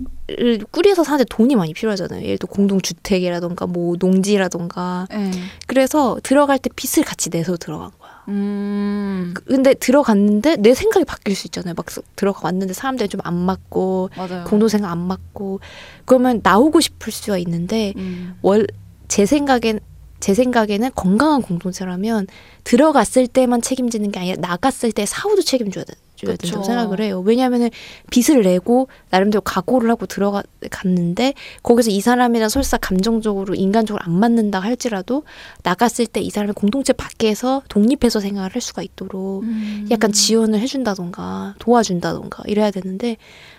[0.70, 2.22] 꾸려서 사는데 돈이 많이 필요하잖아요.
[2.24, 5.06] 예를 들어 공동주택이라던가 뭐 농지라던가.
[5.10, 5.30] 네.
[5.66, 8.12] 그래서 들어갈 때 빚을 같이 내서 들어간 거야.
[8.28, 9.32] 음.
[9.34, 11.74] 그, 근데 들어갔는데 내 생각이 바뀔 수 있잖아요.
[11.76, 11.86] 막
[12.16, 14.10] 들어가 왔는데 사람들이 좀 안 맞고
[14.46, 15.60] 공동생각 안 맞고
[16.04, 18.34] 그러면 나오고 싶을 수가 있는데 음.
[18.42, 19.80] 월제 생각엔
[20.20, 22.28] 제 생각에는 건강한 공동체라면
[22.62, 25.84] 들어갔을 때만 책임지는 게 아니라 나갔을 때 사후도 책임져야
[26.24, 27.20] 줘야 된다고 생각을 해요.
[27.20, 27.68] 왜냐하면
[28.11, 35.24] 빚을 내고 나름대로 각오를 하고 들어갔는데 거기서 이 사람이랑 설사 감정적으로 인간적으로 안 맞는다 할지라도
[35.62, 39.88] 나갔을 때 이 사람이 공동체 밖에서 독립해서 생활을 할 수가 있도록 음.
[39.90, 43.16] 약간 지원을 해준다던가 도와준다던가 이래야 되는데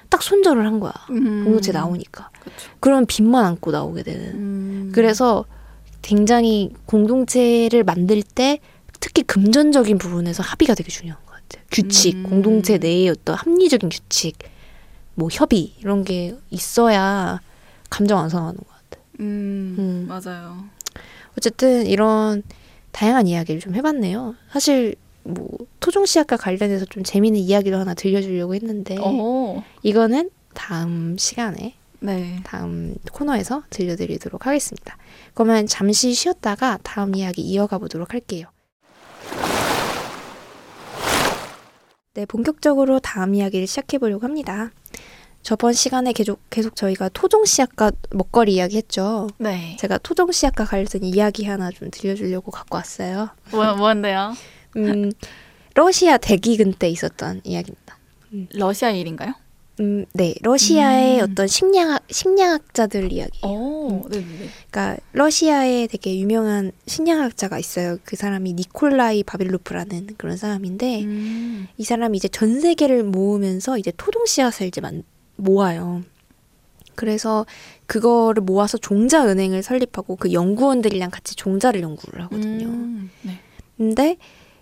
[0.10, 0.94] 딱 손절을 한 거야.
[1.10, 1.44] 음.
[1.44, 2.30] 공동체 나오니까.
[2.40, 2.72] 그쵸.
[2.80, 4.22] 그러면 빚만 안고 나오게 되는.
[4.36, 4.92] 음.
[4.94, 5.46] 그래서
[6.02, 8.60] 굉장히 공동체를 만들 때
[9.00, 11.68] 특히 금전적인 부분에서 합의가 되게 중요한 것 같아요.
[11.72, 12.24] 규칙, 음.
[12.24, 14.38] 공동체 내의 어떤 합리적인 규칙,
[15.16, 17.42] 뭐 협의 이런 게 있어야
[17.90, 19.04] 감정 안 상하는 것 같아요.
[19.20, 20.06] 음, 음.
[20.08, 20.66] 맞아요.
[21.38, 22.44] 어쨌든 이런
[22.92, 24.36] 다양한 이야기를 좀 해봤네요.
[24.52, 25.48] 사실 뭐
[25.80, 29.64] 토종 씨앗과 관련해서 좀 재미있는 이야기도 하나 들려주려고 했는데 오.
[29.82, 32.40] 이거는 다음 시간에 네.
[32.44, 34.98] 다음 코너에서 들려드리도록 하겠습니다.
[35.34, 38.48] 그러면 잠시 쉬었다가 다음 이야기 이어가 보도록 할게요.
[42.16, 44.70] 네, 본격적으로 다음 이야기를 시작해 보려고 합니다.
[45.42, 49.28] 저번 시간에 계속, 계속 저희가 토종 씨앗과 먹거리 이야기 했죠.
[49.40, 49.76] 네.
[49.80, 53.30] 제가 토종 씨앗과 관련된 이야기 하나 좀 들려주려고 갖고 왔어요.
[53.50, 54.36] 뭐, 뭔데요?
[54.78, 55.12] 음,
[55.74, 57.98] 러시아 대기근 때 있었던 이야기입니다.
[58.34, 58.48] 음.
[58.54, 59.34] 러시아 일인가요?
[59.84, 60.34] 음, 네.
[60.42, 61.32] 러시아의 음.
[61.32, 63.54] 어떤 식량학, 식량학자들 이야기예요.
[63.54, 64.50] 오, 음.
[64.72, 67.98] 그러니까 러시아에 되게 유명한 식량학자가 있어요.
[68.06, 71.68] 그 사람이 니콜라이 바빌로프라는 그런 사람인데 음.
[71.78, 75.04] 이 사람이 이제 전 세계를 모으면서 이제 토종 씨앗을 이제 만,
[75.36, 76.02] 모아요.
[76.96, 77.46] 그래서
[77.86, 82.68] 그거를 모아서 종자 은행을 설립하고 그 연구원들이랑 같이 종자를 연구를 하거든요.
[82.68, 83.40] 음, 네.
[83.78, 84.18] 근데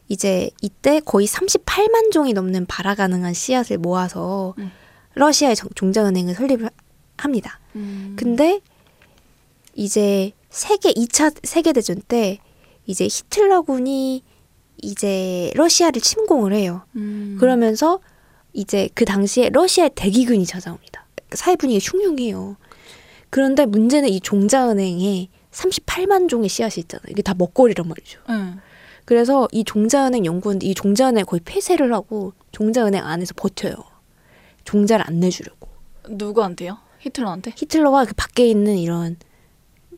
[0.08, 4.72] 이제 이때 거의 38만 종이 넘는 발화 가능한 씨앗을 모아서 음.
[5.14, 6.70] 러시아의 종자은행을 설립을
[7.18, 7.60] 합니다.
[7.76, 8.16] 음.
[8.18, 8.62] 근데
[9.76, 12.40] 이제 세계 2차 세계 대전 때
[12.86, 14.24] 이제 히틀러군이
[14.82, 16.84] 이제 러시아를 침공을 해요.
[16.96, 17.38] 음.
[17.40, 18.00] 그러면서
[18.54, 21.06] 이제 그 당시에 러시아의 대기근이 찾아옵니다.
[21.34, 22.58] 사회 분위기 흉흉해요.
[23.30, 27.06] 그런데 문제는 이 종자은행에 38만 종의 씨앗이 있잖아요.
[27.10, 28.20] 이게 다 먹거리란 말이죠.
[28.30, 28.60] 음.
[29.06, 33.74] 그래서 이 종자은행 연구원들 이 종자은행 거의 폐쇄를 하고 종자은행 안에서 버텨요.
[34.64, 35.70] 종자를 안 내주려고.
[36.10, 36.78] 누구한테요?
[37.00, 37.54] 히틀러한테?
[37.56, 39.18] 히틀러와 그 밖에 있는 이런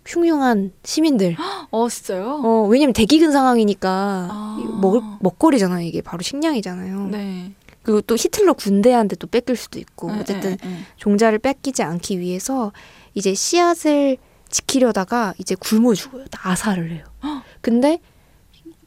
[0.06, 1.36] 흉흉한 시민들.
[1.71, 2.41] 어 진짜요?
[2.43, 3.89] 어 왜냐면 대기근 상황이니까
[4.32, 4.78] 아.
[4.82, 5.86] 먹 먹거리잖아요.
[5.86, 7.08] 이게 바로 식량이잖아요.
[7.08, 7.54] 네.
[7.84, 10.78] 그리고 또 히틀러 군대한테 또 뺏길 수도 있고 네, 어쨌든 네, 네.
[10.97, 12.71] 종자를 뺏기지 않기 위해서
[13.13, 14.17] 이제 씨앗을
[14.49, 16.26] 지키려다가 이제 굶어 죽어요.
[16.41, 17.04] 아사를 해요.
[17.62, 17.99] 근데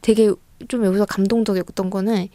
[0.00, 0.32] 되게
[0.68, 2.28] 좀 여기서 감동적이었던 거는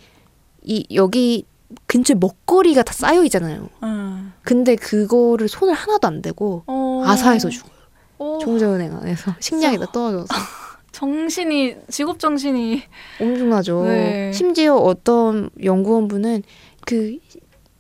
[0.64, 1.46] 이 여기
[1.88, 3.70] 근처에 먹거리가 다 쌓여 있잖아요.
[3.84, 4.34] 음.
[4.44, 7.04] 근데 그거를 손을 하나도 안 대고 어.
[7.06, 7.72] 아사해서 죽어요.
[8.18, 8.40] 어.
[8.42, 10.28] 종자은행 안에서 식량이 다 떨어져서.
[10.92, 12.84] 정신이 직업 정신이
[13.20, 13.86] 엄청나죠.
[13.86, 14.32] 네.
[14.34, 16.44] 심지어 어떤 연구원분은
[16.86, 17.18] 그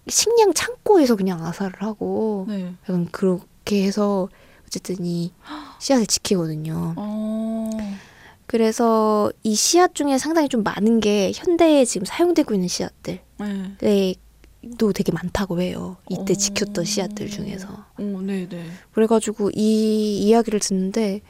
[0.08, 2.74] 식량 창고에서 그냥 아사를 하고 네.
[2.84, 4.30] 약간 그렇게 해서
[4.66, 5.34] 어쨌든 이
[5.80, 6.94] 씨앗을 지키거든요.
[6.96, 7.70] 어.
[8.48, 13.20] 그래서 이 씨앗 중에 상당히 좀 많은 게 현대에 지금 사용되고 있는 씨앗들.
[13.80, 14.16] 네.
[14.78, 15.98] 도 되게 많다고 해요.
[16.08, 16.36] 이때 오.
[16.36, 17.68] 지켰던 씨앗들 중에서.
[17.98, 18.64] 오, 네, 네.
[18.94, 21.22] 그래가지고 이 이야기를 듣는데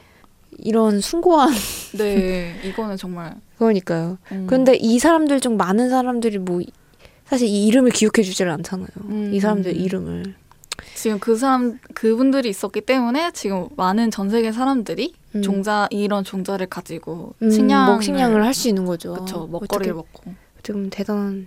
[0.58, 1.50] 이런 숭고한.
[1.96, 3.34] 네, 이거는 정말.
[3.56, 4.18] 그러니까요.
[4.32, 4.46] 음.
[4.46, 6.60] 그런데 이 사람들 중 많은 사람들이 뭐
[7.24, 8.88] 사실 이 이름을 기억해 주지를 않잖아요.
[9.04, 9.30] 음.
[9.32, 10.34] 이 사람들 이름을.
[10.94, 15.42] 지금 그 사람 그분들이 있었기 때문에 지금 많은 전 세계 사람들이 음.
[15.42, 19.14] 종자 이런 종자를 가지고 음, 식량을 식량을 할 수 있는 거죠.
[19.14, 19.46] 그렇죠.
[19.46, 20.34] 먹거리를 먹고.
[20.62, 21.46] 좀 대단한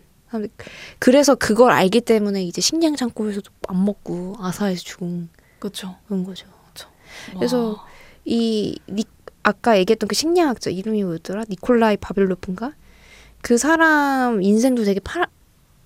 [0.99, 5.95] 그래서 그걸 알기 때문에 이제 식량 창고에서도 안 먹고 아사에서 죽은 그렇죠.
[6.07, 6.47] 그런 거죠.
[6.73, 6.89] 그쵸.
[7.33, 7.85] 그래서
[8.25, 9.03] 이 니,
[9.43, 11.43] 아까 얘기했던 그 식량학자 이름이 뭐였더라?
[11.49, 12.73] 니콜라이 바빌로프인가?
[13.41, 15.27] 그 사람 인생도 되게 파란,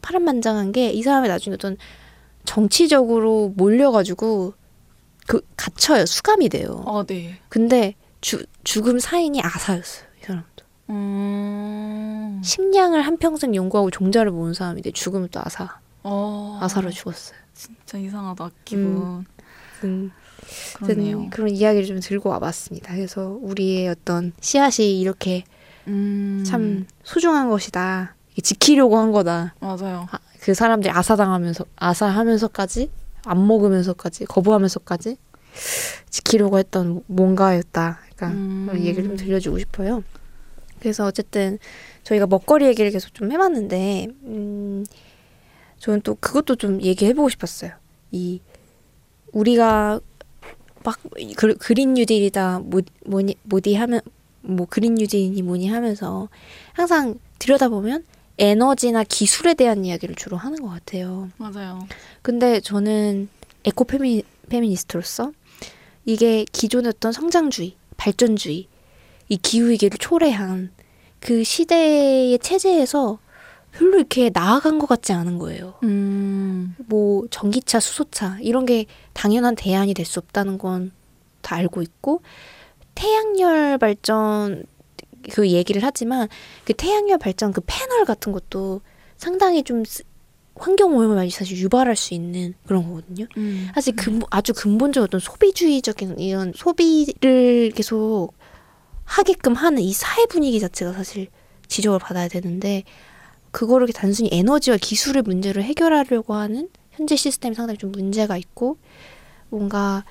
[0.01, 1.75] 파란만장한 게 이 사람이 나중에 어떤
[2.45, 4.53] 정치적으로 몰려가지고
[5.27, 6.05] 그 갇혀요.
[6.05, 6.81] 수감이 돼요.
[6.85, 7.39] 어, 네.
[7.49, 10.07] 근데 주, 죽음 사인이 아사였어요.
[10.21, 10.63] 이 사람도.
[10.89, 12.41] 음...
[12.43, 15.79] 식량을 한평생 연구하고 종자를 모은 사람인데 죽음은 또 아사.
[16.03, 16.57] 어...
[16.61, 17.37] 아사로 죽었어요.
[17.53, 18.85] 진짜 이상하다 기분.
[18.85, 19.25] 음,
[19.83, 20.11] 음.
[20.77, 21.29] 그러네요.
[21.29, 22.95] 그런 이야기를 좀 들고 와봤습니다.
[22.95, 25.43] 그래서 우리의 어떤 씨앗이 이렇게
[25.87, 26.43] 음...
[26.45, 28.15] 참 소중한 것이다.
[28.41, 29.53] 지키려고 한 거다.
[29.59, 30.07] 맞아요.
[30.11, 32.89] 아, 그 사람들이 아사당하면서 아사하면서까지
[33.25, 35.17] 안 먹으면서까지 거부하면서까지
[36.09, 37.99] 지키려고 했던 뭔가였다.
[38.15, 38.69] 그러니까 음.
[38.75, 40.03] 얘기를 좀 들려주고 싶어요.
[40.79, 41.59] 그래서 어쨌든
[42.03, 44.85] 저희가 먹거리 얘기를 계속 좀 해봤는데, 음,
[45.77, 47.71] 저는 또 그것도 좀 얘기해보고 싶었어요.
[48.11, 48.41] 이
[49.31, 49.99] 우리가
[50.83, 50.99] 막
[51.35, 54.01] 그, 그린 뉴딜이다 뭐, 뭐니 뭐디 하면
[54.41, 56.29] 뭐 그린 뉴딜이니 뭐니 하면서
[56.73, 58.05] 항상 들여다보면
[58.37, 61.29] 에너지나 기술에 대한 이야기를 주로 하는 것 같아요.
[61.37, 61.87] 맞아요.
[62.21, 63.27] 근데 저는
[63.65, 65.33] 에코 페미, 페미니스트로서
[66.05, 68.67] 이게 기존의 어떤 성장주의, 발전주의,
[69.29, 70.71] 이 기후위기를 초래한
[71.19, 73.19] 그 시대의 체제에서
[73.71, 75.75] 별로 이렇게 나아간 것 같지 않은 거예요.
[75.83, 76.75] 음.
[76.87, 80.91] 뭐 전기차, 수소차 이런 게 당연한 대안이 될 수 없다는 건
[81.41, 82.21] 다 알고 있고
[82.95, 84.63] 태양열 발전
[85.31, 86.27] 그 얘기를 하지만
[86.65, 88.81] 그 태양열 발전 그 패널 같은 것도
[89.17, 89.83] 상당히 좀
[90.55, 93.25] 환경 오염을 많이 사실 유발할 수 있는 그런 거거든요.
[93.37, 93.69] 음.
[93.73, 98.33] 사실 근, 아주 근본적 어떤 소비주의적인 이런 소비를 계속
[99.09, 101.27] 하게끔 하는 이 사회 분위기 자체가 사실
[101.67, 102.83] 지적을 받아야 되는데
[103.49, 108.77] 그거를 단순히 에너지와 기술의 문제를 해결하려고 하는 현재 시스템이 상당히 좀 문제가 있고
[109.49, 110.05] 뭔가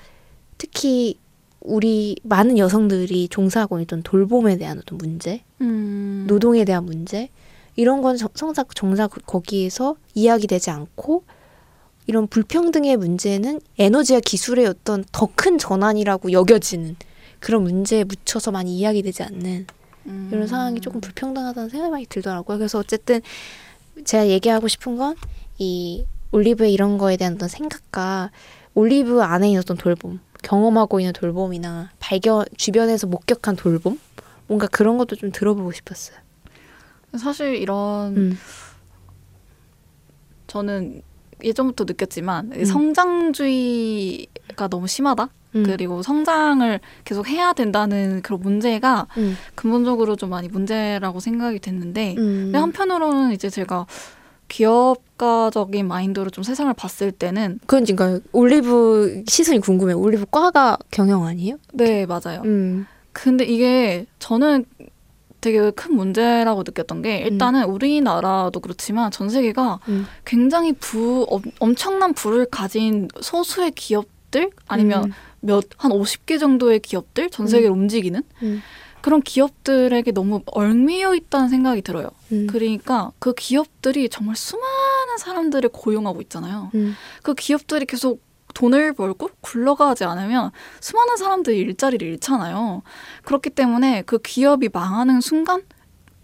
[0.57, 1.17] 특히
[1.61, 6.25] 우리 많은 여성들이 종사하고 있던 돌봄에 대한 어떤 문제, 음.
[6.27, 7.29] 노동에 대한 문제
[7.77, 11.23] 이런 건 성사 정작 거기에서 이야기되지 않고
[12.05, 16.97] 이런 불평등의 문제는 에너지와 기술의 어떤 더 큰 전환이라고 여겨지는
[17.39, 19.67] 그런 문제에 묻혀서 많이 이야기되지 않는
[20.07, 20.29] 음.
[20.31, 22.57] 이런 상황이 조금 불평등하다는 생각이 많이 들더라고요.
[22.57, 23.21] 그래서 어쨌든
[24.05, 25.15] 제가 얘기하고 싶은 건
[25.59, 28.31] 이 올리브의 이런 거에 대한 어떤 생각과
[28.73, 33.99] 올리브 안에 있는 어떤 돌봄 경험하고 있는 돌봄이나 발견 주변에서 목격한 돌봄
[34.47, 36.17] 뭔가 그런 것도 좀 들어보고 싶었어요.
[37.17, 38.37] 사실 이런 음.
[40.47, 41.01] 저는
[41.43, 42.65] 예전부터 느꼈지만 음.
[42.65, 45.29] 성장주의가 너무 심하다.
[45.55, 45.63] 음.
[45.63, 49.35] 그리고 성장을 계속 해야 된다는 그런 문제가 음.
[49.55, 52.43] 근본적으로 좀 많이 문제라고 생각이 됐는데 음.
[52.45, 53.85] 근데 한편으로는 이제 제가
[54.47, 58.19] 기업가적인 마인드로 좀 세상을 봤을 때는 진가요?
[58.31, 59.93] 올리브 시선이 궁금해.
[59.93, 61.57] 올리브 과가 경영 아니에요?
[61.73, 62.41] 네, 맞아요.
[62.45, 62.85] 음.
[63.13, 64.65] 근데 이게 저는
[65.41, 67.73] 되게 큰 문제라고 느꼈던 게 일단은 음.
[67.73, 70.05] 우리나라도 그렇지만 전 세계가 음.
[70.25, 71.25] 굉장히 부
[71.59, 75.13] 엄청난 부를 가진 소수의 기업들 아니면 음.
[75.41, 77.81] 몇 한 50개 정도의 기업들 전 세계를 음.
[77.81, 78.61] 움직이는 음.
[79.01, 82.09] 그런 기업들에게 너무 얽매여 있다는 생각이 들어요.
[82.33, 82.47] 음.
[82.47, 86.69] 그러니까 그 기업들이 정말 수많은 사람들을 고용하고 있잖아요.
[86.75, 86.95] 음.
[87.23, 88.21] 그 기업들이 계속
[88.55, 92.81] 돈을 벌고 굴러가지 않으면 수많은 사람들이 일자리를 잃잖아요.
[93.23, 95.61] 그렇기 때문에 그 기업이 망하는 순간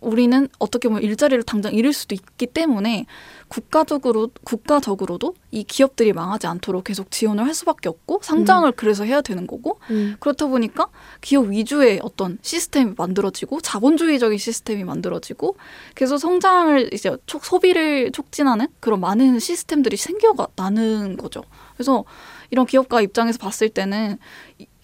[0.06, 3.06] 우리는 어떻게 보면 일자리를 당장 잃을 수도 있기 때문에
[3.48, 8.74] 국가적으로 국가적으로도 이 기업들이 망하지 않도록 계속 지원을 할 수밖에 없고 상장을 음.
[8.76, 10.16] 그래서 해야 되는 거고 음.
[10.20, 10.88] 그렇다 보니까
[11.22, 15.58] 기업 위주의 어떤 시스템이 만들어지고 자본주의적인 시스템이 만들어지고
[15.96, 21.44] 계속 성장을 이제 촉, 소비를 촉진하는 그런 많은 시스템들이 생겨나는 거죠.
[21.76, 22.06] 그래서
[22.52, 24.18] 이런 기업가 입장에서 봤을 때는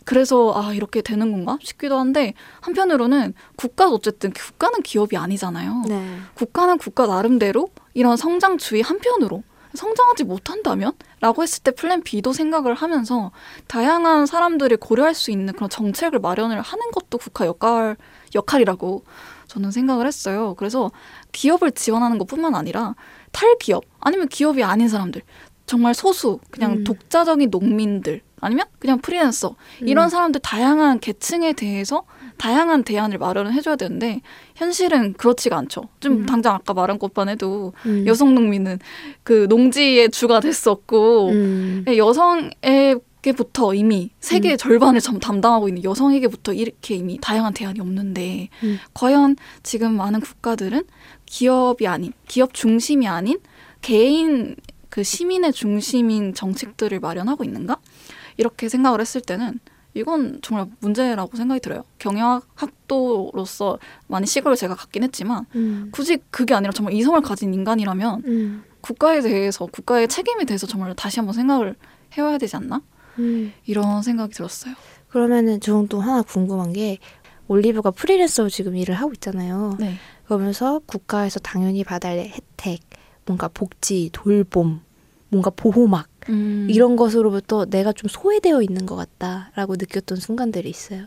[0.06, 5.84] 그래서 아 이렇게 되는 건가 싶기도 한데 한편으로는 국가도 어쨌든 국가는 기업이 아니잖아요.
[5.88, 6.18] 네.
[6.34, 10.94] 국가는 국가 나름대로 이런 성장주의 한편으로 성장하지 못한다면?
[11.22, 13.32] 라고 했을 때 플랜 B도 생각을 하면서
[13.68, 17.96] 다양한 사람들이 고려할 수 있는 그런 정책을 마련을 하는 것도 국가 역할,
[18.36, 19.04] 역할이라고
[19.48, 20.56] 저는 생각을 했어요.
[20.58, 20.92] 그래서
[21.32, 22.96] 기업을 지원하는 것 뿐만 아니라
[23.32, 25.22] 탈기업, 아니면 기업이 아닌 사람들,
[25.66, 26.84] 정말 소수, 그냥 음.
[26.84, 30.10] 독자적인 농민들, 아니면 그냥 프리랜서 이런 음.
[30.10, 32.04] 사람들 다양한 계층에 대해서
[32.38, 34.22] 다양한 대안을 마련을 해줘야 되는데
[34.56, 35.84] 현실은 그렇지가 않죠.
[36.00, 36.26] 좀 음.
[36.26, 38.06] 당장 아까 말한 것만 해도 음.
[38.08, 38.80] 여성 농민은
[39.24, 41.86] 그 농지의 주가 됐었고 음.
[41.88, 44.58] 예, 여성에게부터 이미 세계 음.
[44.58, 48.80] 절반을 점 담당하고 있는 여성에게부터 이렇게 이미 다양한 대안이 없는데 음.
[48.96, 50.84] 과연 지금 많은 국가들은
[51.28, 53.40] 기업이 아닌 기업 중심이 아닌
[53.82, 54.56] 개인
[54.92, 57.78] 그 시민의 중심인 정책들을 마련하고 있는가?
[58.42, 59.60] 이렇게 생각을 했을 때는
[59.94, 61.84] 이건 정말 문제라고 생각이 들어요.
[62.00, 63.78] 경영학도로서
[64.08, 65.90] 많이 시각을 제가 갖긴 했지만 음.
[65.92, 68.64] 굳이 그게 아니라 정말 이성을 가진 인간이라면 음.
[68.82, 71.76] 국가에 대해서 국가의 책임에 대해서 정말 다시 한번 생각을
[72.18, 72.82] 해와야 되지 않나?
[73.20, 73.54] 음.
[73.66, 74.74] 이런 생각이 들었어요.
[75.10, 76.98] 그러면은 저는 또 하나 궁금한 게
[77.48, 79.76] 올리브가 프리랜서로 지금 일을 하고 있잖아요.
[79.80, 79.96] 네.
[80.26, 82.80] 그러면서 국가에서 당연히 받아야 할 혜택,
[83.26, 84.82] 뭔가 복지, 돌봄,
[85.30, 86.68] 뭔가 보호막 음.
[86.70, 91.06] 이런 것으로부터 내가 좀 소외되어 있는 것 같다라고 느꼈던 순간들이 있어요.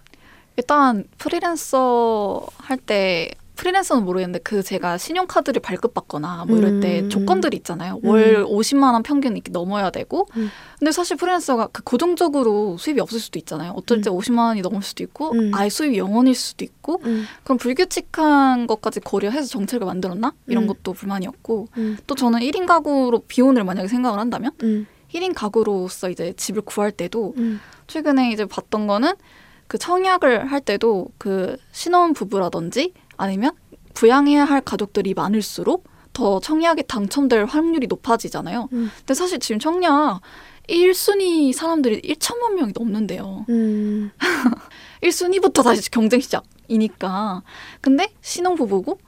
[0.56, 7.08] 일단 프리랜서 할 때 프리랜서는 모르겠는데 그 제가 신용카드를 발급받거나 뭐 이럴 때 음.
[7.08, 8.00] 조건들이 있잖아요.
[8.02, 8.08] 음.
[8.08, 10.26] 월 50만 원 평균 이렇게 넘어야 되고.
[10.36, 10.50] 음.
[10.78, 13.72] 근데 사실 프리랜서가 그 고정적으로 수입이 없을 수도 있잖아요.
[13.76, 14.38] 어떨 때 50만 음.
[14.38, 15.52] 원이 넘을 수도 있고 음.
[15.54, 17.00] 아예 수입이 0원일 수도 있고.
[17.04, 17.26] 음.
[17.44, 20.34] 그럼 불규칙한 것까지 고려해서 정책을 만들었나?
[20.48, 21.68] 이런 것도 불만이었고.
[22.06, 24.50] 또 저는 1인 가구로 비혼을 만약에 생각을 한다면
[25.14, 27.34] 1인 가구로서 이제 집을 구할 때도
[27.86, 29.14] 최근에 이제 봤던 거는
[29.66, 33.52] 그 청약을 할 때도 그 신혼 부부라든지 아니면
[33.94, 38.68] 부양해야 할 가족들이 많을수록 더 청약에 당첨될 확률이 높아지잖아요.
[38.72, 38.90] 음.
[38.98, 40.20] 근데 사실 지금 청약
[40.68, 43.44] 1순위 사람들이 1천만 명이 넘는데요.
[43.48, 44.10] 음.
[45.02, 47.42] 1순위부터 다시 경쟁 시작이니까.
[47.80, 48.98] 근데 신혼부부고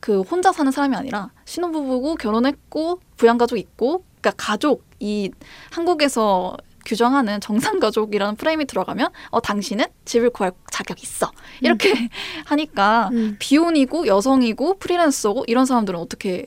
[0.00, 5.30] 그 혼자 사는 사람이 아니라 신혼부부고 결혼했고 부양가족 있고 그러니까 가족 이
[5.70, 12.08] 한국에서 규정하는 정상 가족이라는 프레임이 들어가면 어 당신은 집을 구할 자격 있어 이렇게 음.
[12.46, 13.36] 하니까 음.
[13.38, 16.46] 비혼이고 여성이고 프리랜서고 이런 사람들은 어떻게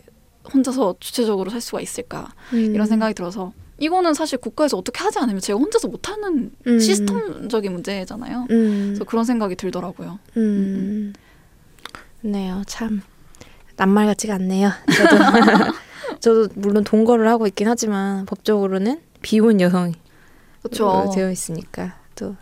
[0.52, 2.74] 혼자서 주체적으로 살 수가 있을까 음.
[2.74, 6.80] 이런 생각이 들어서 이거는 사실 국가에서 어떻게 하지 않으면 제가 혼자서 못하는 음.
[6.80, 8.48] 시스템적인 문제잖아요.
[8.50, 8.86] 음.
[8.88, 10.20] 그래서 그런 생각이 들더라고요.
[10.38, 11.14] 음.
[12.22, 13.02] 네요, 참
[13.78, 14.72] 낱말 같지가 않네요.
[16.20, 19.94] 저도 물론 동거를 하고 있긴 하지만 법적으로는 비혼 여성
[20.62, 21.12] 그렇죠.
[21.14, 22.36] 되어 있으니까 또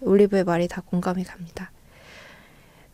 [0.00, 1.70] 올리브의 말이 다 공감이 갑니다.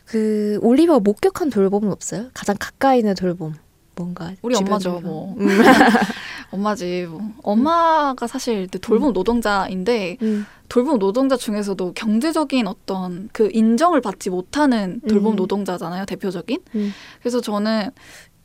[0.06, 2.30] 그 올리브가 목격한 돌봄은 없어요?
[2.34, 3.54] 가장 가까이 있는 돌봄
[3.96, 5.48] 뭔가 우리 엄마죠 뭐 음.
[6.50, 9.12] 엄마지 뭐 엄마가 사실 돌봄 음.
[9.12, 10.46] 노동자인데 음.
[10.68, 15.36] 돌봄 노동자 중에서도 경제적인 어떤 그 인정을 받지 못하는 돌봄 음.
[15.36, 16.92] 노동자잖아요 대표적인 음.
[17.20, 17.90] 그래서 저는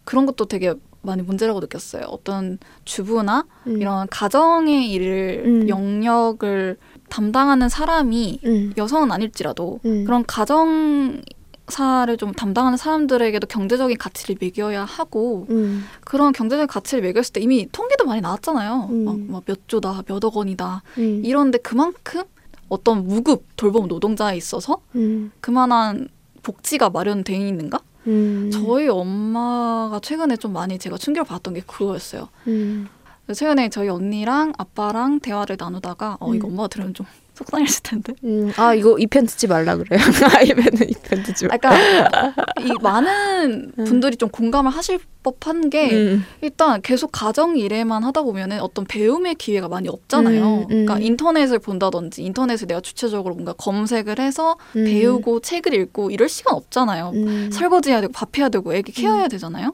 [0.06, 0.74] 그런 것도 되게
[1.10, 2.04] 많이 문제라고 느꼈어요.
[2.08, 3.82] 어떤 주부나 음.
[3.82, 5.70] 이런 가정의 일을 음.
[5.70, 6.78] 영역을
[7.10, 8.74] 담당하는 사람이 음.
[8.78, 10.06] 여성은 아닐지라도 음.
[10.06, 11.22] 그런 가정
[11.68, 15.84] 사를 좀 담당하는 사람들에게도 경제적인 가치를 매겨야 하고 음.
[16.02, 18.88] 그런 경제적인 가치를 매겼을 때 이미 통계도 많이 나왔잖아요.
[18.90, 19.06] 음.
[19.06, 20.82] 막, 막몇 조다, 몇 억 원이다.
[20.98, 21.22] 음.
[21.24, 22.24] 이런데 그만큼
[22.70, 25.32] 어떤 무급 돌봄 노동자에 있어서 음.
[25.42, 26.08] 그만한
[26.42, 27.80] 복지가 마련되어 있는가?
[28.10, 28.50] 음.
[28.52, 32.28] 저희 엄마가 최근에 좀 많이 제가 충격을 받았던 게 그거였어요.
[32.48, 32.88] 음.
[33.32, 36.54] 최근에 저희 언니랑 아빠랑 대화를 나누다가 어 이거 음.
[36.54, 37.06] 엄마가 들으면 좀
[37.40, 38.14] 속상했을 텐데.
[38.24, 40.00] 음, 아 이거 이 편 듣지 말라 그래요.
[40.38, 41.58] 아이면은 이편 듣지 말.
[41.58, 43.86] 그러니까 이 많은 음.
[43.86, 46.24] 분들이 좀 공감을 하실 법한 게 음.
[46.42, 50.44] 일단 계속 가정 일에만 하다 보면은 어떤 배움의 기회가 많이 없잖아요.
[50.46, 50.68] 음, 음.
[50.68, 54.86] 그러니까 인터넷을 본다든지 인터넷을 내가 주체적으로 뭔가 검색을 해서 음.
[54.86, 57.14] 배우고 책을 읽고 이럴 시간 없잖아요.
[57.52, 59.74] 설거지해야 되고 밥해야 되고 애기 케어해야 되잖아요.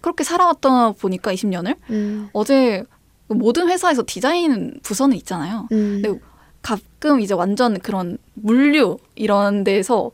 [0.00, 1.76] 그렇게 살아왔다 보니까 20년을
[2.32, 2.84] 어제
[3.28, 5.68] 모든 회사에서 디자인 부서는 있잖아요.
[5.72, 6.00] 음.
[6.02, 6.20] 근데
[6.62, 10.10] 가끔 이제 완전 그런 물류 이런 데서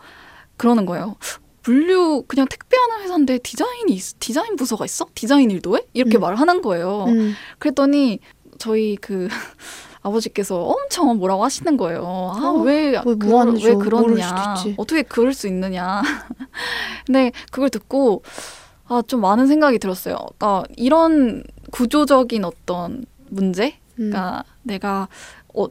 [0.56, 1.16] 그러는 거예요.
[1.64, 5.06] 물류 그냥 택배하는 회사인데 디자인이 있, 디자인 부서가 있어?
[5.14, 5.82] 디자인 일도 해?
[5.92, 6.20] 이렇게 음.
[6.22, 7.04] 말을 하는 거예요.
[7.08, 7.34] 음.
[7.58, 8.20] 그랬더니
[8.58, 9.28] 저희 그
[10.00, 12.02] 아버지께서 엄청 뭐라고 하시는 거예요.
[12.34, 13.28] 아, 어, 왜, 뭐 그.
[13.62, 14.54] 왜 그러냐.
[14.76, 16.02] 어떻게 그럴 수 있느냐.
[17.06, 18.22] 근데 그걸 듣고
[18.86, 20.16] 아, 좀 많은 생각이 들었어요.
[20.38, 23.78] 그러니까 이런 구조적인 어떤 문제?
[23.98, 24.10] 음.
[24.10, 25.06] 그러니까 내가 어,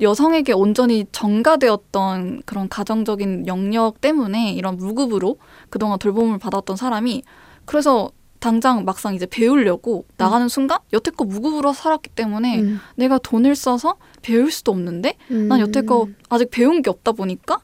[0.01, 5.38] 여성에게 온전히 전가되었던 그런 가정적인 영역 때문에 이런 무급으로
[5.69, 7.23] 그동안 돌봄을 받았던 사람이
[7.65, 12.79] 그래서 당장 막상 이제 배우려고 나가는 순간 여태껏 무급으로 살았기 때문에 음.
[12.95, 15.47] 내가 돈을 써서 배울 수도 없는데 음.
[15.47, 17.59] 난 여태껏 아직 배운 게 없다 보니까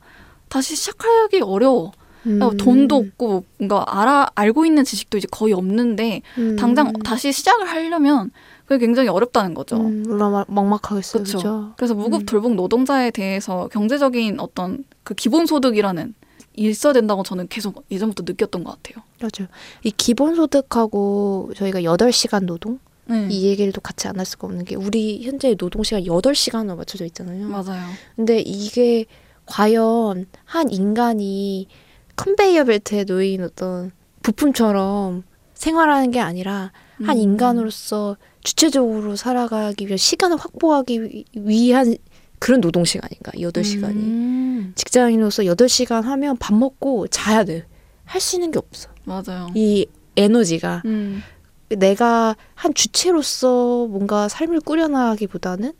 [0.50, 1.92] 다시 시작하기 어려워.
[2.26, 2.40] 음.
[2.58, 6.56] 돈도 없고 뭔가 알아 알고 있는 지식도 이제 거의 없는데 음.
[6.56, 8.32] 당장 다시 시작을 하려면
[8.74, 9.78] 그게 굉장히 어렵다는 거죠.
[9.78, 11.24] 음, 물론 막- 막막하겠어요.
[11.24, 11.38] 그쵸.
[11.38, 11.74] 그죠?
[11.78, 12.26] 그래서 무급 음.
[12.26, 16.14] 돌봄 노동자에 대해서 경제적인 어떤 그 기본 소득이라는
[16.56, 19.04] 있어야 된다고 저는 계속 예전부터 느꼈던 것 같아요.
[19.20, 19.50] 맞아요.
[19.84, 22.80] 이 기본소득하고 저희가 8시간 노동?
[23.06, 23.28] 네.
[23.30, 27.48] 이 얘기를 또 같이 안 할 수가 없는 게 우리 현재 노동시간 8시간으로 맞춰져 있잖아요.
[27.48, 27.82] 맞아요.
[28.16, 29.06] 근데 이게
[29.46, 31.68] 과연 한 인간이
[32.16, 36.72] 컨베이어 벨트에 놓인 어떤 부품처럼 생활하는 게 아니라
[37.04, 37.22] 한 음.
[37.22, 41.96] 인간으로서 주체적으로 살아가기 위한 시간을 확보하기 위- 위한
[42.40, 43.32] 그런 노동 시간인가?
[43.38, 43.96] 8시간이.
[43.96, 44.74] 음.
[44.76, 47.66] 직장인으로서 8시간 하면 밥 먹고 자야 돼.
[48.06, 48.90] 할 수 있는 게 없어.
[49.06, 49.48] 맞아요.
[49.56, 49.86] 이
[50.18, 51.24] 에너지가 음.
[51.70, 55.74] 내가 한 주체로서 뭔가 삶을 꾸려나가기보다는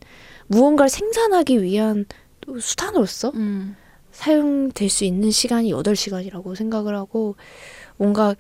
[0.48, 2.06] 무언가를 생산하기 위한
[2.42, 3.76] 또 수단으로서 음.
[4.12, 7.36] 사용될 수 있는 시간이 8시간이라고 생각을 하고
[7.98, 8.36] 뭔가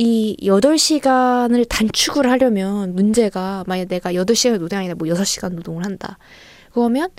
[0.00, 6.18] 이 8시간을 단축을 하려면 문제가 만약 내가 8시간 노동이 아니라 뭐 6시간 노동을 한다.
[6.72, 7.10] 그러면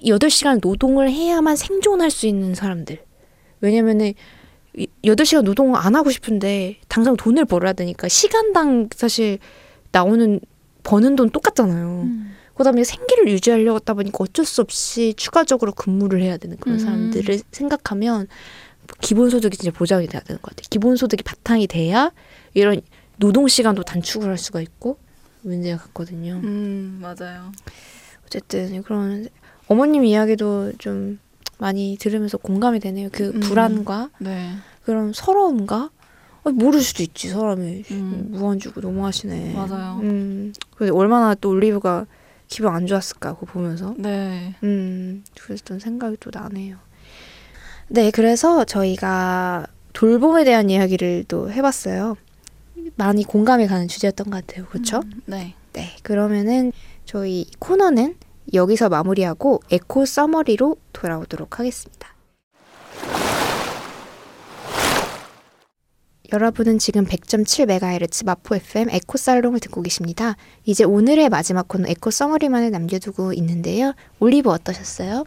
[0.00, 2.98] 이 8시간 노동을 해야만 생존할 수 있는 사람들.
[3.60, 4.14] 왜냐면은
[4.76, 9.38] 이 8시간 노동을 안 하고 싶은데 당장 돈을 벌어야 되니까 시간당 사실
[9.92, 10.40] 나오는
[10.82, 11.86] 버는 돈 똑같잖아요.
[12.02, 12.34] 음.
[12.56, 16.84] 그다음에 생계를 유지하려고 하다 보니까 어쩔 수 없이 추가적으로 근무를 해야 되는 그런 음.
[16.84, 18.26] 사람들을 생각하면
[19.00, 20.66] 기본소득이 진짜 보장이 돼야 되는 것 같아요.
[20.70, 22.12] 기본소득이 바탕이 돼야
[22.54, 22.80] 이런
[23.16, 24.98] 노동 시간도 단축을 할 수가 있고
[25.42, 26.40] 문제가 같거든요.
[26.42, 27.00] 음.
[27.00, 27.52] 맞아요.
[28.26, 29.28] 어쨌든 그런
[29.68, 31.18] 어머님 이야기도 좀
[31.58, 33.08] 많이 들으면서 공감이 되네요.
[33.12, 33.40] 그 음.
[33.40, 34.50] 불안과 네.
[34.84, 35.90] 그런 서러움과
[36.42, 38.26] 어, 모를 수도 있지 사람이 음.
[38.30, 39.54] 무한 주고 너무하시네.
[39.54, 40.00] 맞아요.
[40.02, 42.06] 음, 근데 얼마나 또 올리브가
[42.48, 43.94] 기분 안 좋았을까 그거 보면서.
[43.96, 44.54] 네.
[44.62, 46.76] 음, 그랬던 생각이 또 나네요.
[47.88, 52.16] 네, 그래서 저희가 돌봄에 대한 이야기를 또 해봤어요.
[52.96, 54.66] 많이 공감이 가는 주제였던 것 같아요.
[54.66, 55.00] 그렇죠?
[55.04, 55.22] 음.
[55.26, 55.54] 네.
[55.72, 56.72] 네, 그러면은
[57.04, 58.14] 저희 코너는
[58.52, 62.14] 여기서 마무리하고 에코 서머리로 돌아오도록 하겠습니다.
[66.32, 70.36] 여러분은 지금 100.7MHz 마포 FM 에코 살롱을 듣고 계십니다.
[70.64, 73.92] 이제 오늘의 마지막 코너 eco summary만을 남겨두고 있는데요.
[74.20, 75.24] 올리브 어떠셨어요?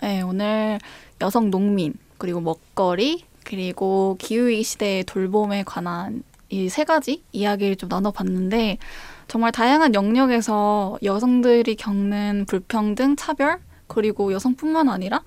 [0.00, 0.78] 네, 오늘
[1.20, 8.78] 여성 농민 그리고 먹거리 그리고 기후위기 시대의 돌봄에 관한 이 세 가지 이야기를 좀 나눠봤는데
[9.26, 15.22] 정말 다양한 영역에서 여성들이 겪는 불평등, 차별 그리고 여성뿐만 아니라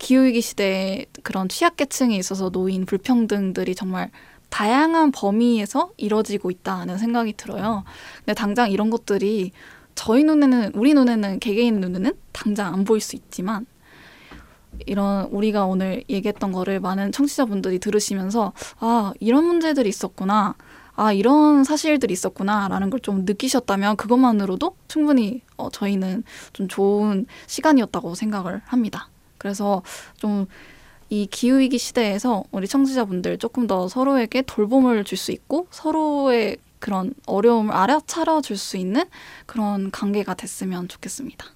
[0.00, 4.10] 기후위기 시대의 그런 취약계층에 있어서 놓인 불평등들이 정말
[4.50, 7.84] 다양한 범위에서 이뤄지고 있다는 생각이 들어요.
[8.18, 9.52] 근데 당장 이런 것들이
[9.94, 13.66] 저희 눈에는 우리 눈에는 개개인 눈에는 당장 안 보일 수 있지만
[14.86, 20.54] 이런 우리가 오늘 얘기했던 거를 많은 청취자분들이 들으시면서 아 이런 문제들이 있었구나
[20.96, 28.62] 아 이런 사실들이 있었구나라는 걸 좀 느끼셨다면 그것만으로도 충분히 어, 저희는 좀 좋은 시간이었다고 생각을
[28.66, 29.08] 합니다.
[29.38, 29.82] 그래서
[30.16, 30.46] 좀
[31.08, 37.72] 이 기후위기 시대에서 우리 청취자분들 조금 더 서로에게 돌봄을 줄 수 있고 서로의 그런 어려움을
[37.74, 39.04] 알아차려 줄 수 있는
[39.46, 41.46] 그런 관계가 됐으면 좋겠습니다.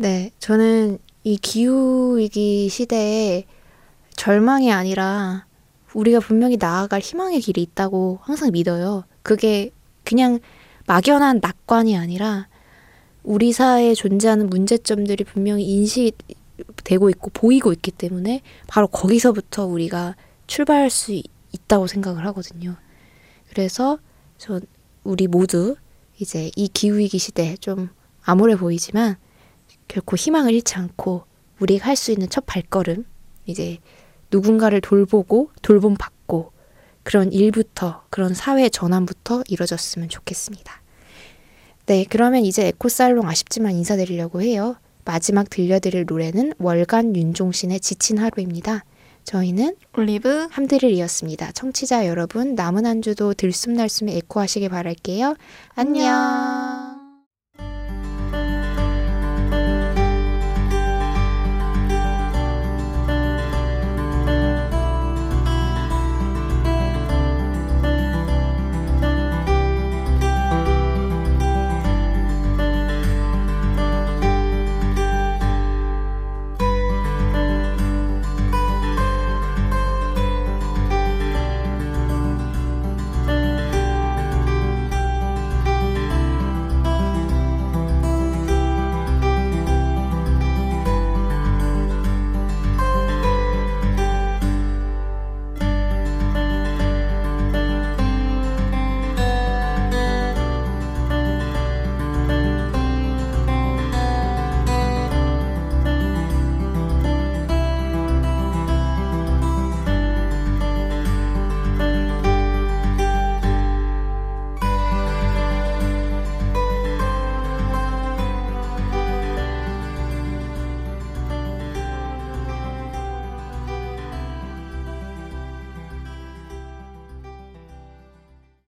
[0.00, 3.44] 네, 저는 이 기후위기 시대에
[4.16, 5.44] 절망이 아니라
[5.92, 9.04] 우리가 분명히 나아갈 희망의 길이 있다고 항상 믿어요.
[9.22, 9.70] 그게
[10.02, 10.38] 그냥
[10.86, 12.48] 막연한 낙관이 아니라
[13.22, 21.12] 우리 사회에 존재하는 문제점들이 분명히 인식되고 있고 보이고 있기 때문에 바로 거기서부터 우리가 출발할 수
[21.12, 22.74] 있- 있다고 생각을 하거든요.
[23.50, 23.98] 그래서
[24.38, 24.62] 전
[25.04, 25.76] 우리 모두
[26.18, 27.90] 이제 이 기후위기 시대 좀
[28.22, 29.16] 암울해 보이지만
[29.90, 31.24] 결코 희망을 잃지 않고
[31.58, 33.04] 우리가 할 수 있는 첫 발걸음
[33.46, 33.78] 이제
[34.30, 36.52] 누군가를 돌보고 돌봄 받고
[37.02, 40.80] 그런 일부터 그런 사회 전환부터 이뤄졌으면 좋겠습니다.
[41.86, 44.76] 네, 그러면 이제 에코살롱 아쉽지만 인사드리려고 해요.
[45.04, 48.84] 마지막 들려드릴 노래는 월간 윤종신의 지친 하루입니다.
[49.24, 51.52] 저희는 올리브 함드릴이었습니다.
[51.52, 55.34] 청취자 여러분 남은 한 주도 들숨날숨에 에코하시길 바랄게요.
[55.74, 56.69] 안녕.